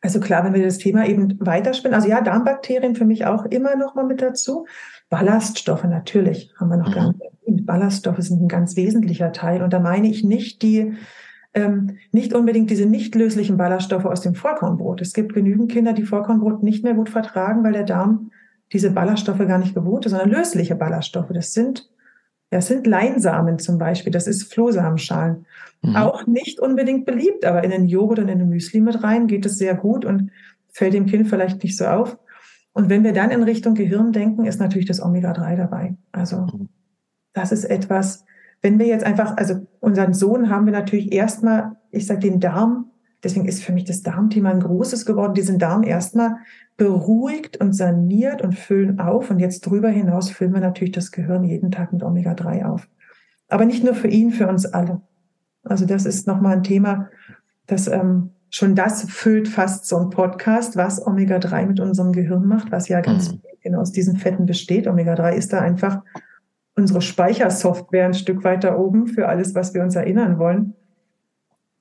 Also 0.00 0.20
klar, 0.20 0.44
wenn 0.44 0.54
wir 0.54 0.64
das 0.64 0.78
Thema 0.78 1.06
eben 1.06 1.38
weiterspinnen, 1.40 1.94
also 1.94 2.08
ja, 2.08 2.20
Darmbakterien 2.22 2.94
für 2.94 3.04
mich 3.04 3.26
auch 3.26 3.44
immer 3.44 3.76
noch 3.76 3.94
mal 3.94 4.04
mit 4.04 4.22
dazu. 4.22 4.66
Ballaststoffe 5.08 5.84
natürlich, 5.84 6.52
haben 6.58 6.70
wir 6.70 6.76
noch 6.78 6.88
mhm. 6.88 6.94
gar 6.94 7.08
nicht. 7.08 7.66
Ballaststoffe 7.66 8.18
sind 8.20 8.42
ein 8.42 8.48
ganz 8.48 8.76
wesentlicher 8.76 9.32
Teil. 9.32 9.62
Und 9.62 9.72
da 9.72 9.80
meine 9.80 10.08
ich 10.08 10.24
nicht 10.24 10.62
die 10.62 10.94
ähm, 11.56 11.96
nicht 12.12 12.34
unbedingt 12.34 12.70
diese 12.70 12.84
nicht 12.84 13.14
löslichen 13.14 13.56
Ballaststoffe 13.56 14.04
aus 14.04 14.20
dem 14.20 14.34
Vollkornbrot. 14.34 15.00
Es 15.00 15.14
gibt 15.14 15.32
genügend 15.32 15.72
Kinder, 15.72 15.94
die 15.94 16.04
Vollkornbrot 16.04 16.62
nicht 16.62 16.84
mehr 16.84 16.92
gut 16.92 17.08
vertragen, 17.08 17.64
weil 17.64 17.72
der 17.72 17.84
Darm 17.84 18.30
diese 18.74 18.90
Ballaststoffe 18.90 19.38
gar 19.38 19.58
nicht 19.58 19.74
gewohnt 19.74 20.04
ist, 20.04 20.12
sondern 20.12 20.30
lösliche 20.30 20.74
Ballaststoffe. 20.74 21.30
Das 21.32 21.54
sind, 21.54 21.88
das 22.50 22.66
sind 22.66 22.86
Leinsamen 22.86 23.58
zum 23.58 23.78
Beispiel, 23.78 24.12
das 24.12 24.26
ist 24.26 24.52
Flohsamenschalen. 24.52 25.46
Mhm. 25.80 25.96
Auch 25.96 26.26
nicht 26.26 26.60
unbedingt 26.60 27.06
beliebt, 27.06 27.46
aber 27.46 27.64
in 27.64 27.70
den 27.70 27.86
Joghurt 27.86 28.18
und 28.18 28.28
in 28.28 28.38
den 28.38 28.50
Müsli 28.50 28.82
mit 28.82 29.02
rein 29.02 29.26
geht 29.26 29.46
es 29.46 29.56
sehr 29.56 29.74
gut 29.74 30.04
und 30.04 30.30
fällt 30.68 30.92
dem 30.92 31.06
Kind 31.06 31.26
vielleicht 31.28 31.62
nicht 31.62 31.78
so 31.78 31.86
auf. 31.86 32.18
Und 32.74 32.90
wenn 32.90 33.02
wir 33.02 33.14
dann 33.14 33.30
in 33.30 33.42
Richtung 33.42 33.74
Gehirn 33.74 34.12
denken, 34.12 34.44
ist 34.44 34.60
natürlich 34.60 34.86
das 34.86 35.00
Omega-3 35.00 35.56
dabei. 35.56 35.96
Also 36.12 36.40
mhm. 36.42 36.68
das 37.32 37.50
ist 37.50 37.64
etwas, 37.64 38.25
wenn 38.66 38.80
wir 38.80 38.86
jetzt 38.86 39.04
einfach, 39.04 39.36
also 39.36 39.64
unseren 39.78 40.12
Sohn 40.12 40.50
haben 40.50 40.66
wir 40.66 40.72
natürlich 40.72 41.12
erstmal, 41.12 41.76
ich 41.92 42.04
sage 42.04 42.18
den 42.18 42.40
Darm, 42.40 42.90
deswegen 43.22 43.46
ist 43.46 43.62
für 43.62 43.70
mich 43.70 43.84
das 43.84 44.02
Darmthema 44.02 44.50
ein 44.50 44.58
großes 44.58 45.06
geworden, 45.06 45.34
diesen 45.34 45.60
Darm 45.60 45.84
erstmal 45.84 46.38
beruhigt 46.76 47.58
und 47.58 47.74
saniert 47.74 48.42
und 48.42 48.56
füllen 48.56 48.98
auf. 48.98 49.30
Und 49.30 49.38
jetzt 49.38 49.60
drüber 49.60 49.88
hinaus 49.88 50.30
füllen 50.30 50.52
wir 50.52 50.60
natürlich 50.60 50.90
das 50.90 51.12
Gehirn 51.12 51.44
jeden 51.44 51.70
Tag 51.70 51.92
mit 51.92 52.02
Omega-3 52.02 52.64
auf. 52.64 52.88
Aber 53.48 53.66
nicht 53.66 53.84
nur 53.84 53.94
für 53.94 54.08
ihn, 54.08 54.32
für 54.32 54.48
uns 54.48 54.66
alle. 54.66 55.00
Also 55.62 55.86
das 55.86 56.04
ist 56.04 56.26
nochmal 56.26 56.56
ein 56.56 56.64
Thema, 56.64 57.08
das 57.68 57.86
ähm, 57.86 58.30
schon 58.50 58.74
das 58.74 59.08
füllt 59.08 59.46
fast 59.46 59.86
so 59.86 59.96
ein 59.96 60.10
Podcast, 60.10 60.76
was 60.76 61.06
Omega-3 61.06 61.66
mit 61.66 61.78
unserem 61.78 62.10
Gehirn 62.10 62.44
macht, 62.44 62.72
was 62.72 62.88
ja 62.88 63.00
ganz 63.00 63.30
mhm. 63.30 63.42
genau 63.62 63.78
aus 63.78 63.92
diesen 63.92 64.16
Fetten 64.16 64.44
besteht. 64.44 64.88
Omega-3 64.88 65.34
ist 65.34 65.52
da 65.52 65.60
einfach 65.60 66.02
unsere 66.76 67.00
Speichersoftware 67.00 68.06
ein 68.06 68.14
Stück 68.14 68.44
weiter 68.44 68.78
oben 68.78 69.06
für 69.06 69.28
alles, 69.28 69.54
was 69.54 69.74
wir 69.74 69.82
uns 69.82 69.96
erinnern 69.96 70.38
wollen. 70.38 70.74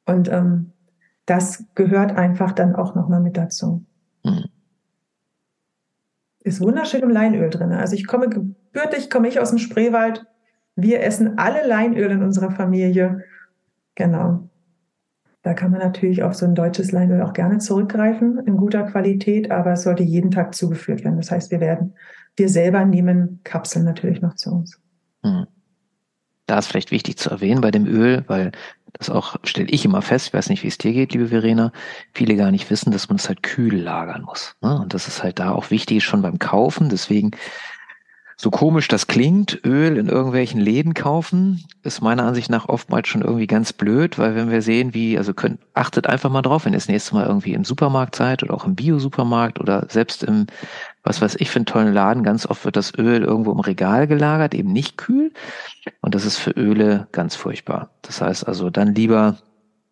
Und 0.05 0.31
ähm, 0.31 0.71
das 1.25 1.65
gehört 1.75 2.15
einfach 2.15 2.53
dann 2.53 2.75
auch 2.75 2.95
nochmal 2.95 3.19
mit 3.19 3.37
dazu. 3.37 3.83
Mhm. 4.23 4.45
Ist 6.39 6.61
wunderschön 6.61 7.01
im 7.01 7.09
Leinöl 7.09 7.49
drin. 7.49 7.71
Also 7.71 7.95
ich 7.95 8.07
komme 8.07 8.29
gebürtig, 8.29 9.09
komme 9.09 9.27
ich 9.27 9.39
aus 9.39 9.49
dem 9.49 9.57
Spreewald. 9.57 10.25
Wir 10.75 11.01
essen 11.01 11.37
alle 11.37 11.67
Leinöl 11.67 12.11
in 12.11 12.23
unserer 12.23 12.51
Familie. 12.51 13.23
Genau. 13.95 14.49
Da 15.41 15.53
kann 15.53 15.71
man 15.71 15.79
natürlich 15.79 16.23
auf 16.23 16.35
so 16.35 16.45
ein 16.45 16.55
deutsches 16.55 16.91
Leinöl 16.91 17.21
auch 17.21 17.33
gerne 17.33 17.57
zurückgreifen 17.57 18.39
in 18.45 18.57
guter 18.57 18.83
Qualität, 18.83 19.51
aber 19.51 19.73
es 19.73 19.83
sollte 19.83 20.03
jeden 20.03 20.31
Tag 20.31 20.55
zugeführt 20.55 21.03
werden. 21.03 21.17
Das 21.17 21.31
heißt, 21.31 21.51
wir 21.51 21.59
werden, 21.59 21.93
wir 22.35 22.49
selber 22.49 22.85
nehmen 22.85 23.41
Kapseln 23.43 23.85
natürlich 23.85 24.21
noch 24.21 24.35
zu 24.35 24.51
uns. 24.51 24.79
Hm. 25.25 25.47
Da 26.45 26.59
ist 26.59 26.67
vielleicht 26.67 26.91
wichtig 26.91 27.17
zu 27.17 27.31
erwähnen 27.31 27.61
bei 27.61 27.71
dem 27.71 27.87
Öl, 27.87 28.23
weil 28.27 28.51
das 28.93 29.09
auch 29.09 29.35
stelle 29.43 29.67
ich 29.69 29.83
immer 29.83 30.03
fest, 30.03 30.27
ich 30.27 30.33
weiß 30.33 30.49
nicht, 30.49 30.61
wie 30.61 30.67
es 30.67 30.77
dir 30.77 30.93
geht, 30.93 31.11
liebe 31.11 31.27
Verena, 31.27 31.71
viele 32.13 32.35
gar 32.35 32.51
nicht 32.51 32.69
wissen, 32.69 32.91
dass 32.91 33.09
man 33.09 33.17
es 33.17 33.27
halt 33.27 33.41
kühl 33.41 33.75
lagern 33.75 34.21
muss. 34.21 34.55
Ne? 34.61 34.79
Und 34.79 34.93
das 34.93 35.07
ist 35.07 35.23
halt 35.23 35.39
da 35.39 35.51
auch 35.51 35.71
wichtig 35.71 36.03
schon 36.03 36.21
beim 36.21 36.37
Kaufen. 36.37 36.89
Deswegen 36.89 37.31
so 38.37 38.51
komisch 38.51 38.87
das 38.89 39.07
klingt, 39.07 39.61
Öl 39.65 39.97
in 39.97 40.07
irgendwelchen 40.07 40.59
Läden 40.59 40.93
kaufen, 40.93 41.63
ist 41.83 42.01
meiner 42.01 42.23
Ansicht 42.23 42.49
nach 42.49 42.67
oftmals 42.67 43.07
schon 43.07 43.21
irgendwie 43.21 43.47
ganz 43.47 43.71
blöd, 43.71 44.17
weil 44.19 44.35
wenn 44.35 44.51
wir 44.51 44.61
sehen, 44.61 44.93
wie, 44.93 45.17
also 45.17 45.33
könnt, 45.33 45.59
achtet 45.73 46.07
einfach 46.07 46.29
mal 46.29 46.41
drauf, 46.41 46.65
wenn 46.65 46.73
ihr 46.73 46.77
das 46.77 46.89
nächste 46.89 47.15
Mal 47.15 47.25
irgendwie 47.25 47.53
im 47.53 47.63
Supermarkt 47.63 48.15
seid 48.15 48.43
oder 48.43 48.53
auch 48.53 48.65
im 48.65 48.75
Bio-Supermarkt 48.75 49.59
oder 49.59 49.87
selbst 49.89 50.23
im, 50.23 50.47
was 51.03 51.21
weiß 51.21 51.35
ich, 51.39 51.49
für 51.49 51.57
einen 51.57 51.65
tollen 51.65 51.93
Laden, 51.93 52.23
ganz 52.23 52.45
oft 52.45 52.65
wird 52.65 52.75
das 52.75 52.93
Öl 52.97 53.23
irgendwo 53.23 53.51
im 53.53 53.59
Regal 53.61 54.05
gelagert, 54.05 54.53
eben 54.53 54.73
nicht 54.73 54.97
kühl. 54.97 55.31
Und 56.01 56.13
das 56.13 56.25
ist 56.25 56.37
für 56.37 56.51
Öle 56.51 57.07
ganz 57.13 57.35
furchtbar. 57.35 57.89
Das 58.01 58.21
heißt 58.21 58.47
also 58.47 58.69
dann 58.69 58.95
lieber 58.95 59.37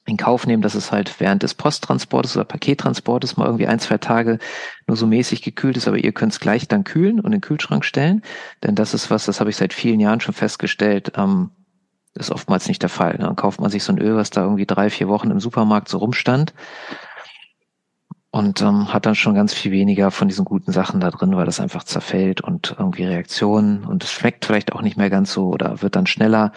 in 0.06 0.18
Kauf 0.18 0.46
nehmen, 0.46 0.62
dass 0.62 0.76
es 0.76 0.92
halt 0.92 1.20
während 1.20 1.44
des 1.44 1.54
Posttransportes 1.54 2.36
oder 2.36 2.46
Pakettransportes 2.46 3.38
mal 3.38 3.46
irgendwie 3.46 3.68
ein, 3.68 3.80
zwei 3.80 3.98
Tage 3.98 4.40
nur 4.86 4.98
so 4.98 5.08
mäßig 5.08 5.42
gekühlt 5.42 5.78
ist, 5.78 5.88
aber 5.88 5.98
ihr 5.98 6.12
könnt 6.12 6.34
es 6.34 6.40
gleich 6.40 6.68
dann 6.68 6.84
kühlen 6.84 7.20
und 7.20 7.28
in 7.28 7.32
den 7.34 7.42
Kühlschrank 7.42 7.86
stellen. 7.86 8.22
Denn 8.64 8.76
das 8.76 8.94
ist 8.94 9.10
was, 9.10 9.26
das 9.26 9.40
habe 9.40 9.50
ich 9.50 9.56
seit 9.56 9.74
vielen 9.74 10.02
Jahren 10.02 10.20
schon 10.20 10.34
festgestellt, 10.34 11.14
ähm, 11.16 11.52
ist 12.16 12.32
oftmals 12.32 12.68
nicht 12.68 12.82
der 12.82 12.90
Fall. 12.90 13.14
Ne? 13.14 13.26
Dann 13.26 13.36
kauft 13.36 13.62
man 13.62 13.72
sich 13.72 13.84
so 13.84 13.94
ein 13.94 14.00
Öl, 14.00 14.16
was 14.16 14.30
da 14.30 14.44
irgendwie 14.44 14.66
drei, 14.66 14.90
vier 14.90 15.08
Wochen 15.08 15.32
im 15.32 15.40
Supermarkt 15.40 15.88
so 15.88 15.98
rumstand 15.98 16.54
und 18.34 18.62
ähm, 18.62 18.92
hat 18.92 19.06
dann 19.06 19.14
schon 19.14 19.36
ganz 19.36 19.54
viel 19.54 19.72
weniger 19.72 20.10
von 20.10 20.28
diesen 20.28 20.44
guten 20.44 20.72
Sachen 20.72 21.00
da 21.00 21.12
drin, 21.12 21.36
weil 21.36 21.46
das 21.46 21.60
einfach 21.60 21.84
zerfällt 21.84 22.42
und 22.42 22.76
irgendwie 22.80 23.06
Reaktionen 23.06 23.86
und 23.86 24.04
es 24.04 24.12
schmeckt 24.12 24.46
vielleicht 24.46 24.74
auch 24.74 24.82
nicht 24.82 24.98
mehr 24.98 25.12
ganz 25.12 25.32
so 25.32 25.50
oder 25.50 25.84
wird 25.84 25.96
dann 25.96 26.08
schneller 26.08 26.52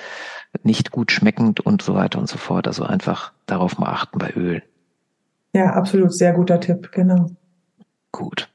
nicht 0.65 0.91
gut 0.91 1.13
schmeckend 1.13 1.61
und 1.61 1.83
so 1.83 1.95
weiter 1.95 2.19
und 2.19 2.29
so 2.29 2.39
fort. 2.39 2.67
Also 2.67 2.85
einfach 2.85 3.33
darauf 3.47 3.79
mal 3.79 3.89
achten 3.89 4.19
bei 4.19 4.33
Öl. 4.35 4.63
Ja, 5.53 5.73
absolut, 5.73 6.13
sehr 6.13 6.33
guter 6.33 6.61
Tipp, 6.61 6.93
genau. 6.93 7.31
Gut. 8.13 8.49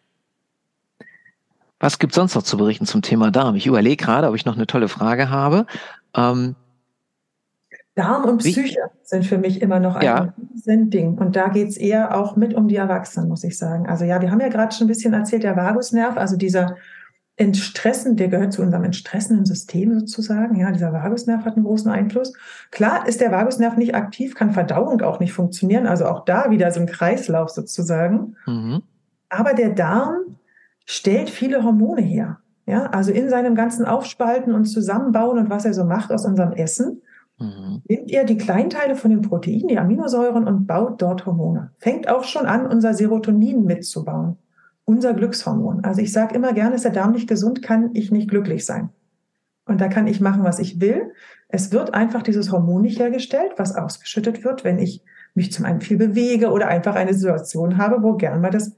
Was 1.80 1.98
gibt 1.98 2.14
sonst 2.14 2.36
noch 2.36 2.44
zu 2.44 2.58
berichten 2.58 2.86
zum 2.86 3.02
Thema 3.02 3.32
Darm? 3.32 3.56
Ich 3.56 3.66
überlege 3.66 4.04
gerade, 4.04 4.28
ob 4.28 4.36
ich 4.36 4.46
noch 4.46 4.56
eine 4.56 4.68
tolle 4.68 4.88
Frage 4.88 5.30
habe. 5.32 5.66
Ähm, 6.16 6.56
Darm 7.96 8.26
und 8.26 8.38
Psyche 8.38 8.62
Wie? 8.64 8.78
sind 9.04 9.26
für 9.26 9.38
mich 9.38 9.62
immer 9.62 9.80
noch 9.80 9.96
ein 9.96 10.06
ja. 10.06 10.34
Ding. 10.66 11.18
Und 11.18 11.36
da 11.36 11.50
geht's 11.50 11.78
eher 11.78 12.16
auch 12.16 12.36
mit 12.36 12.54
um 12.54 12.68
die 12.68 12.76
Erwachsenen, 12.76 13.28
muss 13.28 13.44
ich 13.44 13.58
sagen. 13.58 13.88
Also 13.88 14.06
ja, 14.06 14.22
wir 14.22 14.32
haben 14.32 14.40
ja 14.40 14.48
gerade 14.48 14.74
schon 14.74 14.86
ein 14.86 14.90
bisschen 14.90 15.14
erzählt, 15.14 15.44
der 15.44 15.58
Vagusnerv, 15.58 16.18
also 16.18 16.38
dieser 16.38 16.76
Entstressen, 17.42 18.18
der 18.18 18.28
gehört 18.28 18.54
zu 18.54 18.62
unserem 18.62 18.84
entstressenden 18.84 19.48
System 19.48 20.00
sozusagen. 20.00 20.60
Ja, 20.60 20.72
dieser 20.72 20.94
Vagusnerv 20.94 21.44
hat 21.44 21.56
einen 21.56 21.66
großen 21.66 21.90
Einfluss. 21.90 22.34
Klar 22.70 23.08
ist 23.08 23.20
der 23.20 23.32
Vagusnerv 23.32 23.78
nicht 23.78 23.96
aktiv, 23.96 24.36
kann 24.36 24.52
Verdauung 24.52 25.02
auch 25.02 25.20
nicht 25.20 25.34
funktionieren. 25.34 25.88
Also 25.88 26.06
auch 26.06 26.24
da 26.24 26.52
wieder 26.52 26.72
so 26.72 26.80
ein 26.80 26.86
Kreislauf 26.86 27.50
sozusagen. 27.50 28.36
Mhm. 28.46 28.84
Aber 29.30 29.56
der 29.56 29.72
Darm 29.72 30.38
stellt 30.86 31.32
viele 31.32 31.64
Hormone 31.64 32.04
her. 32.04 32.38
Ja, 32.68 32.86
also 32.92 33.12
in 33.12 33.28
seinem 33.28 33.56
ganzen 33.56 33.86
Aufspalten 33.86 34.54
und 34.54 34.66
Zusammenbauen 34.66 35.40
und 35.40 35.50
was 35.50 35.66
er 35.66 35.74
so 35.74 35.84
macht 35.84 36.12
aus 36.12 36.26
unserem 36.26 36.54
Essen, 36.54 37.02
mhm. 37.40 37.82
nimmt 37.90 38.12
er 38.12 38.24
die 38.24 38.38
Kleinteile 38.38 38.96
von 38.96 39.10
den 39.10 39.24
Proteinen, 39.24 39.68
die 39.68 39.80
Aminosäuren 39.80 40.48
und 40.48 40.68
baut 40.68 41.02
dort 41.02 41.26
Hormone. 41.26 41.72
Fängt 41.80 42.08
auch 42.08 42.24
schon 42.24 42.46
an, 42.46 42.68
unser 42.68 42.94
Serotonin 42.94 43.66
mitzubauen 43.66 44.38
unser 44.92 45.14
Glückshormon. 45.14 45.86
Also 45.86 46.02
ich 46.02 46.12
sage 46.12 46.36
immer 46.36 46.52
gerne, 46.52 46.76
ist 46.76 46.84
der 46.84 46.92
Darm 46.92 47.14
nicht 47.14 47.30
gesund, 47.30 47.62
kann 47.62 47.92
ich 47.94 48.12
nicht 48.12 48.30
glücklich 48.30 48.66
sein. 48.66 48.90
Und 49.66 49.80
da 49.80 49.88
kann 49.88 50.06
ich 50.06 50.20
machen, 50.20 50.44
was 50.44 50.60
ich 50.60 50.82
will. 50.82 51.14
Es 51.48 51.72
wird 51.72 51.94
einfach 51.94 52.24
dieses 52.24 52.52
Hormon 52.52 52.82
nicht 52.82 53.00
hergestellt, 53.00 53.54
was 53.56 53.74
ausgeschüttet 53.74 54.44
wird, 54.44 54.66
wenn 54.66 54.80
ich 54.80 55.02
mich 55.34 55.54
zum 55.54 55.64
einen 55.64 55.80
viel 55.80 55.98
bewege 55.98 56.52
oder 56.52 56.68
einfach 56.68 56.96
eine 56.96 57.14
Situation 57.14 57.78
habe, 57.78 58.04
wo 58.04 58.18
gern 58.18 58.42
mal 58.42 58.52
das 58.52 58.74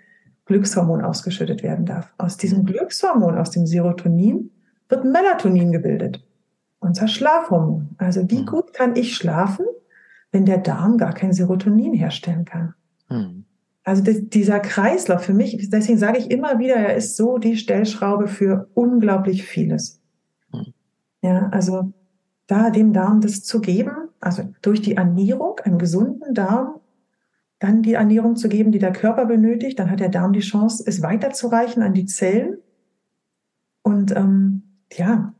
Glückshormon 0.45 1.01
ausgeschüttet 1.01 1.63
werden 1.63 1.87
darf. 1.87 2.13
Aus 2.19 2.37
diesem 2.37 2.63
Glückshormon, 2.63 3.35
aus 3.35 3.49
dem 3.49 3.65
Serotonin, 3.65 4.51
wird 4.89 5.05
Melatonin 5.05 5.71
gebildet. 5.71 6.23
Unser 6.79 7.07
Schlafhormon. 7.07 7.95
Also 7.97 8.29
wie 8.29 8.39
hm. 8.39 8.45
gut 8.45 8.73
kann 8.73 8.95
ich 8.95 9.15
schlafen, 9.15 9.65
wenn 10.31 10.45
der 10.45 10.59
Darm 10.59 10.97
gar 10.99 11.13
kein 11.13 11.33
Serotonin 11.33 11.93
herstellen 11.93 12.45
kann? 12.45 12.75
Hm. 13.07 13.45
Also 13.83 14.01
das, 14.01 14.17
dieser 14.29 14.59
Kreislauf 14.59 15.23
für 15.23 15.33
mich, 15.33 15.69
deswegen 15.69 15.97
sage 15.97 16.17
ich 16.17 16.31
immer 16.31 16.57
wieder, 16.59 16.75
er 16.75 16.95
ist 16.95 17.17
so 17.17 17.37
die 17.37 17.57
Stellschraube 17.57 18.27
für 18.27 18.69
unglaublich 18.73 19.43
vieles. 19.43 20.01
Ja, 21.21 21.49
also 21.49 21.93
da 22.47 22.69
dem 22.69 22.93
Darm 22.93 23.21
das 23.21 23.43
zu 23.43 23.61
geben, 23.61 23.91
also 24.19 24.43
durch 24.61 24.81
die 24.81 24.95
Ernährung, 24.95 25.59
einen 25.63 25.77
gesunden 25.77 26.33
Darm, 26.33 26.79
dann 27.59 27.81
die 27.81 27.93
Ernährung 27.93 28.35
zu 28.35 28.49
geben, 28.49 28.71
die 28.71 28.79
der 28.79 28.91
Körper 28.91 29.25
benötigt, 29.25 29.79
dann 29.79 29.89
hat 29.89 30.01
der 30.01 30.09
Darm 30.09 30.33
die 30.33 30.41
Chance, 30.41 30.83
es 30.85 31.01
weiterzureichen 31.01 31.81
an 31.81 31.93
die 31.93 32.05
Zellen. 32.05 32.57
Und 33.83 34.13
ähm, 34.15 34.63
ja, 34.91 35.33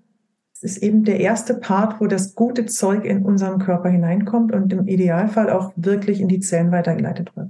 es 0.53 0.63
ist 0.63 0.77
eben 0.77 1.03
der 1.03 1.19
erste 1.19 1.53
Part, 1.53 1.99
wo 1.99 2.08
das 2.08 2.36
gute 2.36 2.65
Zeug 2.65 3.03
in 3.03 3.25
unseren 3.25 3.60
Körper 3.60 3.89
hineinkommt 3.89 4.53
und 4.53 4.71
im 4.71 4.88
Idealfall 4.88 5.49
auch 5.49 5.73
wirklich 5.75 6.21
in 6.21 6.29
die 6.29 6.39
Zellen 6.39 6.71
weitergeleitet 6.71 7.36
wird. 7.36 7.42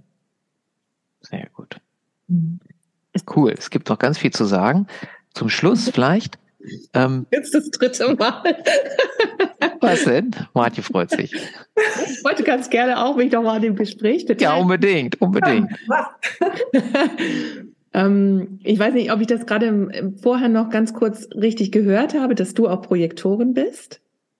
Cool. 3.35 3.53
Es 3.57 3.69
gibt 3.69 3.89
noch 3.89 3.99
ganz 3.99 4.17
viel 4.17 4.31
zu 4.31 4.45
sagen. 4.45 4.87
Zum 5.33 5.49
Schluss 5.49 5.89
vielleicht. 5.89 6.37
Ähm, 6.93 7.25
Jetzt 7.31 7.53
das 7.53 7.69
dritte 7.71 8.15
Mal. 8.15 8.63
was 9.81 10.05
denn? 10.05 10.31
Martin 10.53 10.83
freut 10.83 11.11
sich. 11.11 11.33
Ich 11.33 12.23
wollte 12.23 12.43
ganz 12.43 12.69
gerne 12.69 13.03
auch 13.03 13.15
mich 13.15 13.31
noch 13.31 13.43
mal 13.43 13.55
an 13.55 13.61
dem 13.61 13.75
Gespräch 13.75 14.25
beteiligen. 14.25 14.55
Ja, 14.55 14.61
unbedingt, 14.61 15.21
unbedingt. 15.21 15.71
ähm, 17.93 18.59
ich 18.63 18.79
weiß 18.79 18.93
nicht, 18.93 19.11
ob 19.11 19.19
ich 19.19 19.27
das 19.27 19.45
gerade 19.45 20.13
vorher 20.21 20.49
noch 20.49 20.69
ganz 20.69 20.93
kurz 20.93 21.27
richtig 21.35 21.71
gehört 21.71 22.13
habe, 22.13 22.33
dass 22.33 22.53
du 22.53 22.69
auch 22.69 22.81
Projektorin 22.81 23.53
bist. 23.53 23.99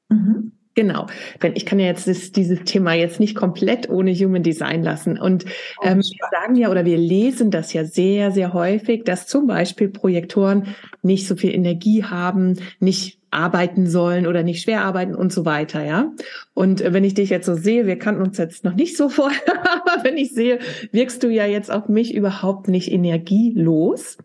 Mhm. 0.10 0.54
Genau, 0.76 1.06
denn 1.42 1.54
ich 1.56 1.68
kann 1.68 1.80
ja 1.80 1.86
jetzt 1.86 2.08
das, 2.08 2.32
dieses 2.32 2.64
Thema 2.64 2.94
jetzt 2.94 3.20
nicht 3.20 3.36
komplett 3.36 3.90
ohne 3.90 4.14
Human 4.14 4.42
Design 4.42 4.82
lassen. 4.82 5.20
Und 5.20 5.46
oh, 5.78 5.86
ähm, 5.86 5.98
wir 6.00 6.28
sagen 6.32 6.56
ja 6.56 6.72
oder 6.72 6.84
wir 6.84 6.98
lesen 6.98 7.52
das 7.52 7.74
ja 7.74 7.86
sehr, 7.86 8.32
sehr 8.32 8.54
häufig, 8.54 9.04
dass 9.04 9.28
zum 9.28 9.46
Beispiel 9.46 9.90
Projektoren 9.90 10.76
nicht 11.04 11.28
so 11.28 11.36
viel 11.36 11.54
Energie 11.54 12.04
haben, 12.04 12.60
nicht 12.80 13.20
arbeiten 13.34 13.88
sollen 13.88 14.28
oder 14.28 14.44
nicht 14.44 14.62
schwer 14.62 14.84
arbeiten 14.84 15.16
und 15.16 15.34
so 15.34 15.46
weiter, 15.46 15.84
ja. 15.84 16.12
Und 16.54 16.82
äh, 16.82 16.94
wenn 16.94 17.04
ich 17.04 17.14
dich 17.14 17.30
jetzt 17.30 17.46
so 17.46 17.56
sehe, 17.56 17.86
wir 17.86 17.98
kannten 17.98 18.22
uns 18.22 18.38
jetzt 18.38 18.64
noch 18.64 18.76
nicht 18.76 18.98
so 18.98 19.10
vorher, 19.10 19.42
aber 19.48 20.04
wenn 20.04 20.18
ich 20.18 20.34
sehe, 20.34 20.60
wirkst 20.92 21.24
du 21.24 21.30
ja 21.30 21.46
jetzt 21.46 21.72
auf 21.72 21.90
mich 21.90 22.14
überhaupt 22.14 22.68
nicht 22.68 22.92
energielos, 22.92 24.18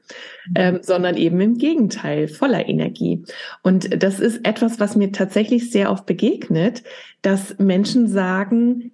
ähm, 0.54 0.80
sondern 0.82 1.16
eben 1.16 1.40
im 1.40 1.58
Gegenteil, 1.58 2.28
voller 2.28 2.68
Energie. 2.68 3.24
Und 3.62 4.02
das 4.02 4.20
ist 4.20 4.46
etwas, 4.46 4.80
was 4.80 4.96
mir 4.96 5.12
tatsächlich 5.12 5.70
sehr 5.70 5.90
oft 5.90 6.06
begegnet, 6.06 6.82
dass 7.22 7.58
Menschen 7.58 8.08
sagen, 8.08 8.92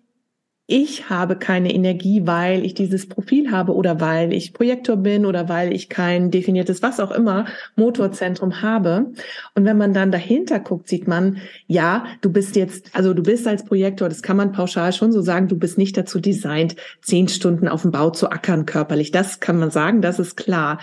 ich 0.67 1.11
habe 1.11 1.37
keine 1.37 1.75
Energie, 1.75 2.23
weil 2.25 2.65
ich 2.65 2.73
dieses 2.73 3.07
Profil 3.07 3.51
habe 3.51 3.75
oder 3.75 4.01
weil 4.01 4.33
ich 4.33 4.55
Projektor 4.55 4.97
bin 4.97 5.27
oder 5.27 5.47
weil 5.51 5.75
ich 5.75 5.91
kein 5.91 6.31
definiertes, 6.31 6.83
was 6.83 7.01
auch 7.01 7.11
immer, 7.11 7.45
Motorzentrum 7.77 8.63
habe. 8.63 9.13
Und 9.55 9.67
wenn 9.67 9.77
man 9.77 9.93
dann 9.93 10.11
dahinter 10.11 10.61
guckt, 10.61 10.89
sieht 10.89 11.07
man, 11.07 11.37
ja, 11.67 12.07
du 12.23 12.33
bist 12.33 12.57
jetzt, 12.57 12.97
also 12.97 13.13
du 13.13 13.23
bist 13.23 13.47
als 13.47 13.67
Projektor, 13.67 14.09
das 14.09 14.23
kann 14.23 14.39
man 14.39 14.53
pauschal 14.53 14.95
schon 14.95 15.13
so 15.13 15.21
sagen, 15.21 15.49
du 15.49 15.59
bist 15.59 15.77
nicht 15.77 15.99
dazu 15.99 16.19
designt, 16.19 16.77
zehn 17.03 17.29
Stunden 17.29 17.69
auf 17.69 17.83
dem 17.83 17.91
Bau 17.91 18.09
zu 18.09 18.31
ackern 18.31 18.65
körperlich. 18.65 19.11
Das 19.11 19.41
kann 19.41 19.59
man 19.59 19.71
sagen, 19.71 20.01
das 20.01 20.19
ist 20.19 20.35
klar. 20.35 20.79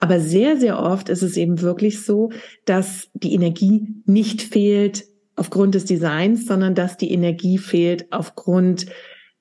Aber 0.00 0.18
sehr, 0.18 0.56
sehr 0.56 0.78
oft 0.78 1.10
ist 1.10 1.22
es 1.22 1.36
eben 1.36 1.60
wirklich 1.60 2.02
so, 2.04 2.30
dass 2.64 3.10
die 3.12 3.34
Energie 3.34 3.86
nicht 4.06 4.40
fehlt 4.40 5.04
aufgrund 5.36 5.74
des 5.74 5.84
Designs, 5.84 6.46
sondern 6.46 6.74
dass 6.74 6.96
die 6.96 7.12
Energie 7.12 7.58
fehlt 7.58 8.10
aufgrund 8.10 8.86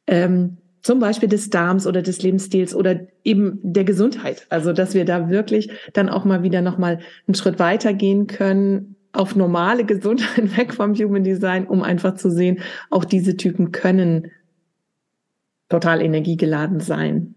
ähm, 0.07 0.57
zum 0.81 0.99
Beispiel 0.99 1.27
des 1.27 1.49
Darms 1.49 1.87
oder 1.87 2.01
des 2.01 2.21
Lebensstils 2.21 2.75
oder 2.75 2.99
eben 3.23 3.59
der 3.63 3.85
Gesundheit. 3.85 4.45
Also 4.49 4.71
dass 4.71 4.93
wir 4.93 5.03
da 5.03 5.29
wirklich 5.29 5.71
dann 5.93 6.09
auch 6.09 6.25
mal 6.25 6.43
wieder 6.43 6.61
noch 6.61 6.77
mal 6.77 6.99
einen 7.27 7.35
Schritt 7.35 7.57
weiter 7.57 7.93
gehen 7.93 8.27
können 8.27 8.95
auf 9.15 9.35
normale 9.35 9.85
Gesundheit 9.85 10.57
weg 10.57 10.73
vom 10.73 10.93
Human 10.93 11.23
Design, 11.23 11.65
um 11.65 11.81
einfach 11.81 12.15
zu 12.15 12.29
sehen, 12.29 12.59
auch 12.91 13.05
diese 13.05 13.37
Typen 13.37 13.71
können 13.71 14.31
total 15.69 16.01
energiegeladen 16.01 16.79
sein. 16.79 17.35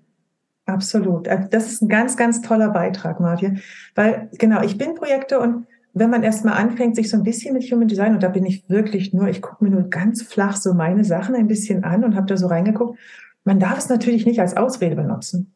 Absolut. 0.67 1.29
Also 1.29 1.49
das 1.51 1.73
ist 1.73 1.83
ein 1.83 1.89
ganz, 1.89 2.19
ganz 2.19 2.43
toller 2.43 2.69
Beitrag, 2.69 3.21
Martin. 3.21 3.63
Weil, 3.95 4.29
genau, 4.33 4.63
ich 4.63 4.77
bin 4.77 4.95
Projekte 4.95 5.41
und 5.41 5.67
wenn 5.99 6.11
man 6.11 6.23
erstmal 6.23 6.55
anfängt, 6.55 6.97
sich 6.97 7.11
so 7.11 7.17
ein 7.17 7.23
bisschen 7.23 7.55
mit 7.55 7.65
Human 7.65 7.89
Design, 7.89 8.15
und 8.15 8.23
da 8.23 8.29
bin 8.29 8.45
ich 8.45 8.69
wirklich 8.69 9.13
nur, 9.13 9.29
ich 9.29 9.43
gucke 9.43 9.65
mir 9.65 9.71
nur 9.71 9.89
ganz 9.91 10.23
flach 10.23 10.57
so 10.57 10.75
meine 10.75 11.05
Sachen 11.05 11.35
ein 11.35 11.47
bisschen 11.47 11.85
an 11.85 12.05
und 12.05 12.17
habe 12.17 12.27
da 12.27 12.37
so 12.37 12.47
reingeguckt, 12.47 12.99
man 13.45 13.59
darf 13.59 13.79
es 13.79 13.89
natürlich 13.89 14.27
nicht 14.27 14.41
als 14.41 14.57
Ausrede 14.57 14.97
benutzen. 14.97 15.53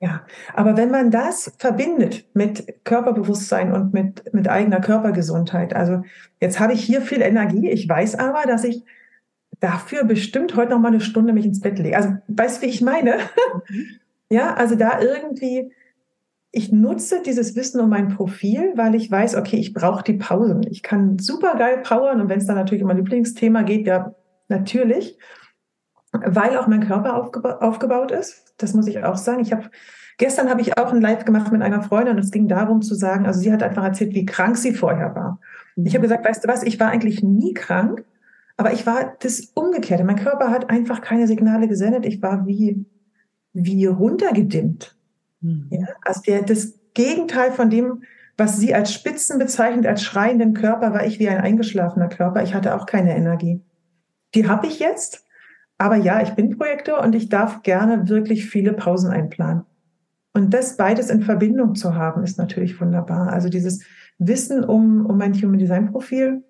Ja, 0.00 0.26
aber 0.52 0.76
wenn 0.76 0.90
man 0.90 1.10
das 1.10 1.52
verbindet 1.58 2.26
mit 2.34 2.84
Körperbewusstsein 2.84 3.72
und 3.72 3.94
mit, 3.94 4.34
mit 4.34 4.48
eigener 4.48 4.80
Körpergesundheit, 4.80 5.74
also 5.74 6.02
jetzt 6.40 6.60
habe 6.60 6.74
ich 6.74 6.84
hier 6.84 7.00
viel 7.00 7.22
Energie, 7.22 7.70
ich 7.70 7.88
weiß 7.88 8.16
aber, 8.16 8.42
dass 8.46 8.64
ich 8.64 8.84
dafür 9.60 10.04
bestimmt 10.04 10.56
heute 10.56 10.72
noch 10.72 10.80
mal 10.80 10.88
eine 10.88 11.00
Stunde 11.00 11.32
mich 11.32 11.46
ins 11.46 11.60
Bett 11.60 11.78
lege. 11.78 11.96
Also, 11.96 12.16
weißt 12.28 12.58
du, 12.58 12.66
wie 12.66 12.70
ich 12.70 12.82
meine? 12.82 13.16
Mhm. 13.68 13.86
ja, 14.28 14.52
also 14.54 14.74
da 14.74 15.00
irgendwie 15.00 15.72
ich 16.56 16.70
nutze 16.70 17.20
dieses 17.20 17.56
Wissen 17.56 17.80
um 17.80 17.90
mein 17.90 18.08
Profil, 18.08 18.72
weil 18.76 18.94
ich 18.94 19.10
weiß, 19.10 19.34
okay, 19.34 19.56
ich 19.56 19.74
brauche 19.74 20.04
die 20.04 20.12
Pausen. 20.14 20.64
Ich 20.70 20.84
kann 20.84 21.18
super 21.18 21.56
geil 21.56 21.78
powern 21.82 22.20
und 22.20 22.28
wenn 22.28 22.38
es 22.38 22.46
dann 22.46 22.54
natürlich 22.54 22.84
um 22.84 22.88
mein 22.88 22.98
Lieblingsthema 22.98 23.62
geht, 23.62 23.88
ja, 23.88 24.14
natürlich, 24.46 25.18
weil 26.12 26.56
auch 26.56 26.68
mein 26.68 26.86
Körper 26.86 27.16
aufgeba 27.16 27.56
aufgebaut 27.56 28.12
ist. 28.12 28.54
Das 28.58 28.72
muss 28.72 28.86
ich 28.86 29.02
auch 29.02 29.16
sagen. 29.16 29.40
Ich 29.40 29.52
habe 29.52 29.68
gestern 30.16 30.48
habe 30.48 30.60
ich 30.60 30.78
auch 30.78 30.92
ein 30.92 31.00
Live 31.00 31.24
gemacht 31.24 31.50
mit 31.50 31.60
einer 31.60 31.82
Freundin 31.82 32.14
und 32.14 32.22
es 32.22 32.30
ging 32.30 32.46
darum 32.46 32.82
zu 32.82 32.94
sagen, 32.94 33.26
also 33.26 33.40
sie 33.40 33.52
hat 33.52 33.64
einfach 33.64 33.82
erzählt, 33.82 34.14
wie 34.14 34.24
krank 34.24 34.56
sie 34.56 34.74
vorher 34.74 35.12
war. 35.16 35.40
Ich 35.74 35.96
habe 35.96 36.02
gesagt, 36.02 36.24
weißt 36.24 36.44
du 36.44 36.48
was, 36.48 36.62
ich 36.62 36.78
war 36.78 36.88
eigentlich 36.88 37.24
nie 37.24 37.52
krank, 37.52 38.04
aber 38.56 38.72
ich 38.72 38.86
war 38.86 39.16
das 39.18 39.40
Umgekehrte. 39.54 40.04
Mein 40.04 40.22
Körper 40.22 40.52
hat 40.52 40.70
einfach 40.70 41.00
keine 41.00 41.26
Signale 41.26 41.66
gesendet. 41.66 42.06
Ich 42.06 42.22
war 42.22 42.46
wie, 42.46 42.86
wie 43.54 43.86
runtergedimmt. 43.86 44.93
Mhm. 45.44 45.68
Ja, 45.70 45.86
also 46.02 46.22
der, 46.22 46.42
das 46.42 46.74
Gegenteil 46.94 47.52
von 47.52 47.70
dem, 47.70 48.02
was 48.36 48.56
sie 48.56 48.74
als 48.74 48.92
Spitzen 48.92 49.38
bezeichnet, 49.38 49.86
als 49.86 50.02
schreienden 50.02 50.54
Körper, 50.54 50.92
war 50.92 51.06
ich 51.06 51.18
wie 51.18 51.28
ein 51.28 51.40
eingeschlafener 51.40 52.08
Körper. 52.08 52.42
Ich 52.42 52.54
hatte 52.54 52.74
auch 52.74 52.86
keine 52.86 53.16
Energie. 53.16 53.62
Die 54.34 54.48
habe 54.48 54.66
ich 54.66 54.80
jetzt. 54.80 55.24
Aber 55.78 55.96
ja, 55.96 56.22
ich 56.22 56.30
bin 56.30 56.56
Projektor 56.56 57.02
und 57.02 57.14
ich 57.14 57.28
darf 57.28 57.62
gerne 57.62 58.08
wirklich 58.08 58.46
viele 58.46 58.72
Pausen 58.72 59.10
einplanen. 59.10 59.64
Und 60.32 60.52
das 60.52 60.76
beides 60.76 61.10
in 61.10 61.22
Verbindung 61.22 61.74
zu 61.74 61.94
haben, 61.94 62.24
ist 62.24 62.38
natürlich 62.38 62.80
wunderbar. 62.80 63.32
Also 63.32 63.48
dieses 63.48 63.84
Wissen 64.18 64.64
um, 64.64 65.06
um 65.06 65.18
mein 65.18 65.34
Human 65.34 65.58
Design 65.58 65.92
Profil 65.92 66.42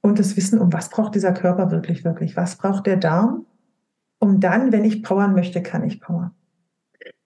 und 0.00 0.18
das 0.18 0.36
Wissen 0.36 0.58
um, 0.58 0.72
was 0.72 0.90
braucht 0.90 1.14
dieser 1.14 1.32
Körper 1.32 1.70
wirklich, 1.70 2.04
wirklich? 2.04 2.36
Was 2.36 2.56
braucht 2.56 2.86
der 2.86 2.96
Darm? 2.96 3.46
Um 4.20 4.40
dann, 4.40 4.72
wenn 4.72 4.84
ich 4.84 5.02
powern 5.02 5.34
möchte, 5.34 5.62
kann 5.62 5.84
ich 5.84 6.00
powern. 6.00 6.32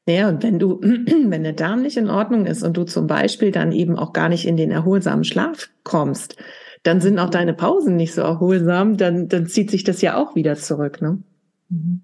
Ja, 0.07 0.29
und 0.29 0.43
wenn 0.43 0.59
du, 0.59 0.81
wenn 0.83 1.43
der 1.43 1.53
Darm 1.53 1.83
nicht 1.83 1.97
in 1.97 2.11
Ordnung 2.11 2.47
ist 2.47 2.62
und 2.62 2.77
du 2.77 2.85
zum 2.85 3.07
Beispiel 3.07 3.53
dann 3.53 3.73
eben 3.73 3.99
auch 3.99 4.12
gar 4.12 4.29
nicht 4.29 4.47
in 4.47 4.57
den 4.57 4.71
erholsamen 4.71 5.25
Schlaf 5.25 5.71
kommst, 5.85 6.37
dann 6.83 7.01
sind 7.01 7.19
auch 7.19 7.31
deine 7.31 7.55
Pausen 7.55 7.97
nicht 7.97 8.15
so 8.15 8.23
erholsam, 8.23 8.97
dann, 8.97 9.29
dann 9.29 9.47
zieht 9.47 9.71
sich 9.71 9.85
das 9.85 10.03
ja 10.03 10.17
auch 10.17 10.35
wieder 10.35 10.57
zurück, 10.57 11.01
ne? 11.01 11.23
Mhm. 11.69 12.03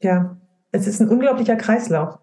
Ja, 0.00 0.38
es 0.72 0.86
ist 0.86 1.00
ein 1.00 1.08
unglaublicher 1.08 1.56
Kreislauf. 1.56 2.18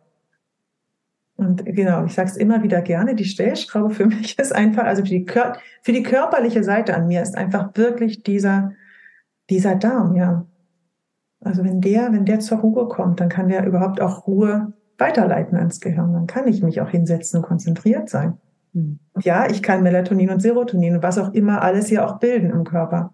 Und 1.36 1.66
genau, 1.66 2.06
ich 2.06 2.14
sage 2.14 2.30
es 2.30 2.38
immer 2.38 2.62
wieder 2.64 2.82
gerne, 2.82 3.16
die 3.16 3.26
Stellschraube 3.26 3.94
für 3.94 4.06
mich 4.08 4.38
ist 4.40 4.54
einfach, 4.54 4.84
also 4.84 5.04
für 5.04 5.10
die, 5.10 5.26
für 5.82 5.92
die 5.92 6.04
körperliche 6.04 6.64
Seite 6.64 6.96
an 6.96 7.08
mir 7.08 7.22
ist 7.22 7.38
einfach 7.38 7.76
wirklich 7.76 8.24
dieser, 8.24 8.74
dieser 9.50 9.76
Darm, 9.76 10.16
ja. 10.16 10.48
Also 11.40 11.64
wenn 11.64 11.82
der, 11.82 12.14
wenn 12.14 12.26
der 12.26 12.40
zur 12.40 12.60
Ruhe 12.60 12.88
kommt, 12.88 13.20
dann 13.20 13.30
kann 13.30 13.48
der 13.48 13.66
überhaupt 13.66 14.00
auch 14.00 14.28
Ruhe 14.28 14.74
weiterleiten 15.02 15.58
ans 15.58 15.82
Gehirn. 15.82 16.14
Dann 16.14 16.28
kann 16.28 16.48
ich 16.48 16.62
mich 16.62 16.80
auch 16.80 16.90
hinsetzen 16.90 17.40
und 17.40 17.46
konzentriert 17.46 18.10
sein. 18.10 18.38
Mhm. 18.74 19.00
Ja, 19.22 19.50
ich 19.50 19.64
kann 19.64 19.84
Melatonin 19.84 20.30
und 20.30 20.42
Serotonin 20.42 20.96
und 20.96 21.04
was 21.04 21.18
auch 21.18 21.34
immer 21.34 21.62
alles 21.62 21.88
hier 21.88 22.06
auch 22.06 22.20
bilden 22.20 22.52
im 22.52 22.64
Körper. 22.64 23.14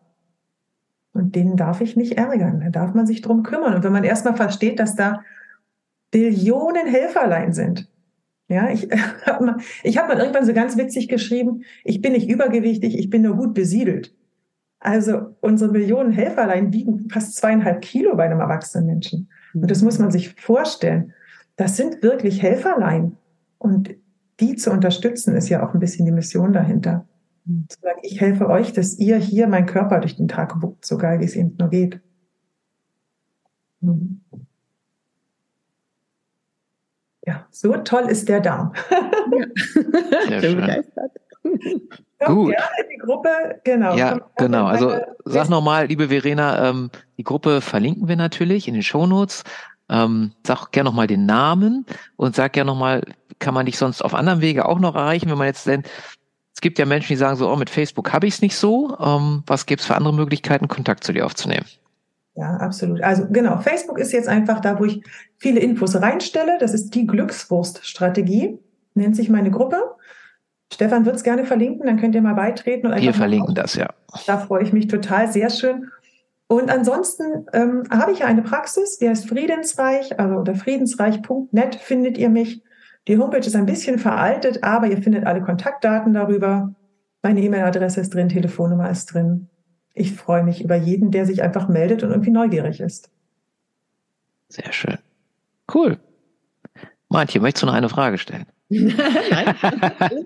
Und 1.14 1.36
den 1.36 1.56
darf 1.56 1.82
ich 1.82 1.96
nicht 1.96 2.18
ärgern. 2.18 2.60
Da 2.60 2.70
darf 2.70 2.94
man 2.94 3.08
sich 3.08 3.22
drum 3.22 3.42
kümmern. 3.42 3.74
Und 3.74 3.84
wenn 3.84 3.94
man 3.94 4.04
erstmal 4.04 4.36
versteht, 4.36 4.80
dass 4.80 4.96
da 4.96 5.22
Billionen 6.12 6.88
Helferlein 6.88 7.54
sind. 7.54 7.90
Ja, 8.50 8.70
ich 8.70 8.90
habe 9.26 9.46
mal, 9.46 9.58
ich 9.84 9.98
hab 9.98 10.08
mal 10.08 10.20
irgendwann 10.20 10.46
so 10.46 10.54
ganz 10.54 10.78
witzig 10.78 11.08
geschrieben, 11.08 11.64
ich 11.84 12.02
bin 12.02 12.12
nicht 12.12 12.30
übergewichtig, 12.30 12.98
ich 12.98 13.10
bin 13.10 13.24
nur 13.24 13.36
gut 13.36 13.54
besiedelt. 13.54 14.14
Also 14.80 15.36
unsere 15.42 15.72
Millionen 15.72 16.12
Helferlein 16.12 16.72
wiegen 16.72 17.10
fast 17.10 17.36
zweieinhalb 17.36 17.82
Kilo 17.82 18.16
bei 18.16 18.26
einem 18.26 18.42
erwachsenen 18.42 18.86
Menschen. 18.86 19.30
Und 19.54 19.72
das 19.72 19.82
muss 19.82 19.98
man 19.98 20.12
sich 20.12 20.36
vorstellen 20.36 21.14
das 21.58 21.76
sind 21.76 22.02
wirklich 22.02 22.42
Helferlein. 22.42 23.18
Und 23.58 23.96
die 24.40 24.56
zu 24.56 24.72
unterstützen, 24.72 25.36
ist 25.36 25.50
ja 25.50 25.68
auch 25.68 25.74
ein 25.74 25.80
bisschen 25.80 26.06
die 26.06 26.12
Mission 26.12 26.54
dahinter. 26.54 27.06
Zu 27.70 27.80
sagen, 27.82 28.00
ich 28.04 28.22
helfe 28.22 28.48
euch, 28.48 28.74
dass 28.74 28.98
ihr 28.98 29.18
hier 29.18 29.48
meinen 29.48 29.66
Körper 29.66 30.00
durch 30.00 30.16
den 30.16 30.28
Tag 30.28 30.62
wuckt, 30.62 30.86
so 30.86 30.98
geil 30.98 31.20
wie 31.20 31.26
es 31.26 31.36
eben 31.36 31.56
nur 31.58 31.70
geht. 31.70 32.00
Mhm. 33.82 34.22
Ja, 37.26 37.46
so 37.52 37.76
toll 37.78 38.08
ist 38.10 38.30
der 38.30 38.40
Darm. 38.42 38.74
Ja. 38.90 40.28
Sehr 40.40 40.42
schön. 40.42 40.84
Gut. 42.26 42.54
Ja, 42.54 42.64
die 42.92 42.98
Gruppe, 42.98 43.30
genau. 43.64 43.96
Ja, 43.96 44.20
genau. 44.38 44.66
Also 44.66 44.94
sag 45.26 45.50
nochmal, 45.50 45.88
liebe 45.88 46.08
Verena, 46.08 46.70
ähm, 46.70 46.90
die 47.18 47.24
Gruppe 47.24 47.62
verlinken 47.62 48.08
wir 48.08 48.16
natürlich 48.16 48.68
in 48.68 48.74
den 48.74 48.84
Shownotes. 48.84 49.44
Ähm, 49.90 50.34
sag 50.46 50.72
gerne 50.72 50.90
nochmal 50.90 51.08
den 51.08 51.26
Namen 51.26 51.86
und 52.18 52.36
sag 52.36 52.54
gerne 52.54 52.72
nochmal, 52.72 53.04
kann 53.40 53.54
man 53.54 53.66
dich 53.66 53.78
sonst 53.78 54.02
auf 54.02 54.14
anderen 54.14 54.42
Wege 54.42 54.66
auch 54.66 54.80
noch 54.80 54.96
erreichen, 54.96 55.30
wenn 55.30 55.38
man 55.38 55.48
jetzt 55.48 55.68
denn, 55.68 55.84
es 56.54 56.62
gibt 56.62 56.80
ja 56.80 56.86
Menschen, 56.86 57.10
die 57.10 57.18
sagen 57.18 57.38
so, 57.38 57.52
oh, 57.52 57.56
mit 57.56 57.70
Facebook 57.70 58.12
habe 58.14 58.26
ich 58.26 58.36
es 58.36 58.42
nicht 58.42 58.56
so. 58.56 58.98
Ähm, 59.00 59.44
was 59.46 59.66
gibt 59.66 59.82
es 59.82 59.88
für 59.88 59.96
andere 59.96 60.14
Möglichkeiten, 60.14 60.68
Kontakt 60.68 61.04
zu 61.04 61.14
dir 61.14 61.26
aufzunehmen? 61.26 61.66
Ja, 62.34 62.58
absolut. 62.58 63.02
Also 63.02 63.28
genau, 63.30 63.58
Facebook 63.58 64.00
ist 64.00 64.12
jetzt 64.12 64.28
einfach 64.28 64.60
da, 64.60 64.80
wo 64.80 64.86
ich 64.86 65.04
viele 65.38 65.60
Infos 65.60 65.96
reinstelle. 65.96 66.58
Das 66.60 66.74
ist 66.74 66.94
die 66.96 67.08
Glückswurststrategie, 67.08 68.60
nennt 68.96 69.16
sich 69.16 69.30
meine 69.30 69.52
Gruppe. 69.52 69.82
Stefan 70.72 71.06
wird 71.06 71.16
es 71.16 71.24
gerne 71.24 71.46
verlinken, 71.46 71.86
dann 71.86 72.00
könnt 72.00 72.14
ihr 72.14 72.22
mal 72.22 72.36
beitreten. 72.36 72.88
Und 72.88 73.02
Wir 73.02 73.14
verlinken 73.14 73.56
das, 73.56 73.76
ja. 73.76 73.90
Da 74.26 74.38
freue 74.38 74.64
ich 74.64 74.74
mich 74.74 74.88
total, 74.88 75.32
sehr 75.32 75.50
schön. 75.50 75.90
Und 76.48 76.70
ansonsten 76.72 77.46
ähm, 77.52 77.84
habe 77.90 78.14
ich 78.14 78.20
ja 78.20 78.26
eine 78.26 78.42
Praxis, 78.42 78.98
die 78.98 79.10
heißt 79.10 79.28
Friedensreich, 79.28 80.18
also 80.18 80.36
unter 80.36 80.56
friedensreich.net 80.56 81.76
findet 81.76 82.18
ihr 82.18 82.30
mich. 82.30 82.64
Die 83.08 83.18
Homepage 83.18 83.46
ist 83.46 83.56
ein 83.56 83.66
bisschen 83.66 84.00
veraltet, 84.00 84.64
aber 84.64 84.88
ihr 84.88 85.02
findet 85.02 85.26
alle 85.26 85.42
Kontaktdaten 85.42 86.14
darüber. 86.14 86.74
Meine 87.22 87.42
E-Mail-Adresse 87.42 88.00
ist 88.00 88.14
drin, 88.14 88.30
Telefonnummer 88.30 88.90
ist 88.90 89.08
drin. 89.08 89.50
Ich 89.94 90.14
freue 90.14 90.44
mich 90.44 90.64
über 90.64 90.76
jeden, 90.76 91.12
der 91.12 91.26
sich 91.26 91.42
einfach 91.42 91.68
meldet 91.68 92.04
und 92.04 92.12
irgendwie 92.12 92.32
neugierig 92.32 92.80
ist. 92.80 93.10
Sehr 94.48 94.72
schön. 94.72 94.98
Cool. 95.74 95.98
Martje, 97.10 97.42
möchtest 97.42 97.64
du 97.64 97.68
noch 97.68 97.74
eine 97.74 97.90
Frage 97.90 98.18
stellen? 98.18 98.46
Nein, 98.70 98.90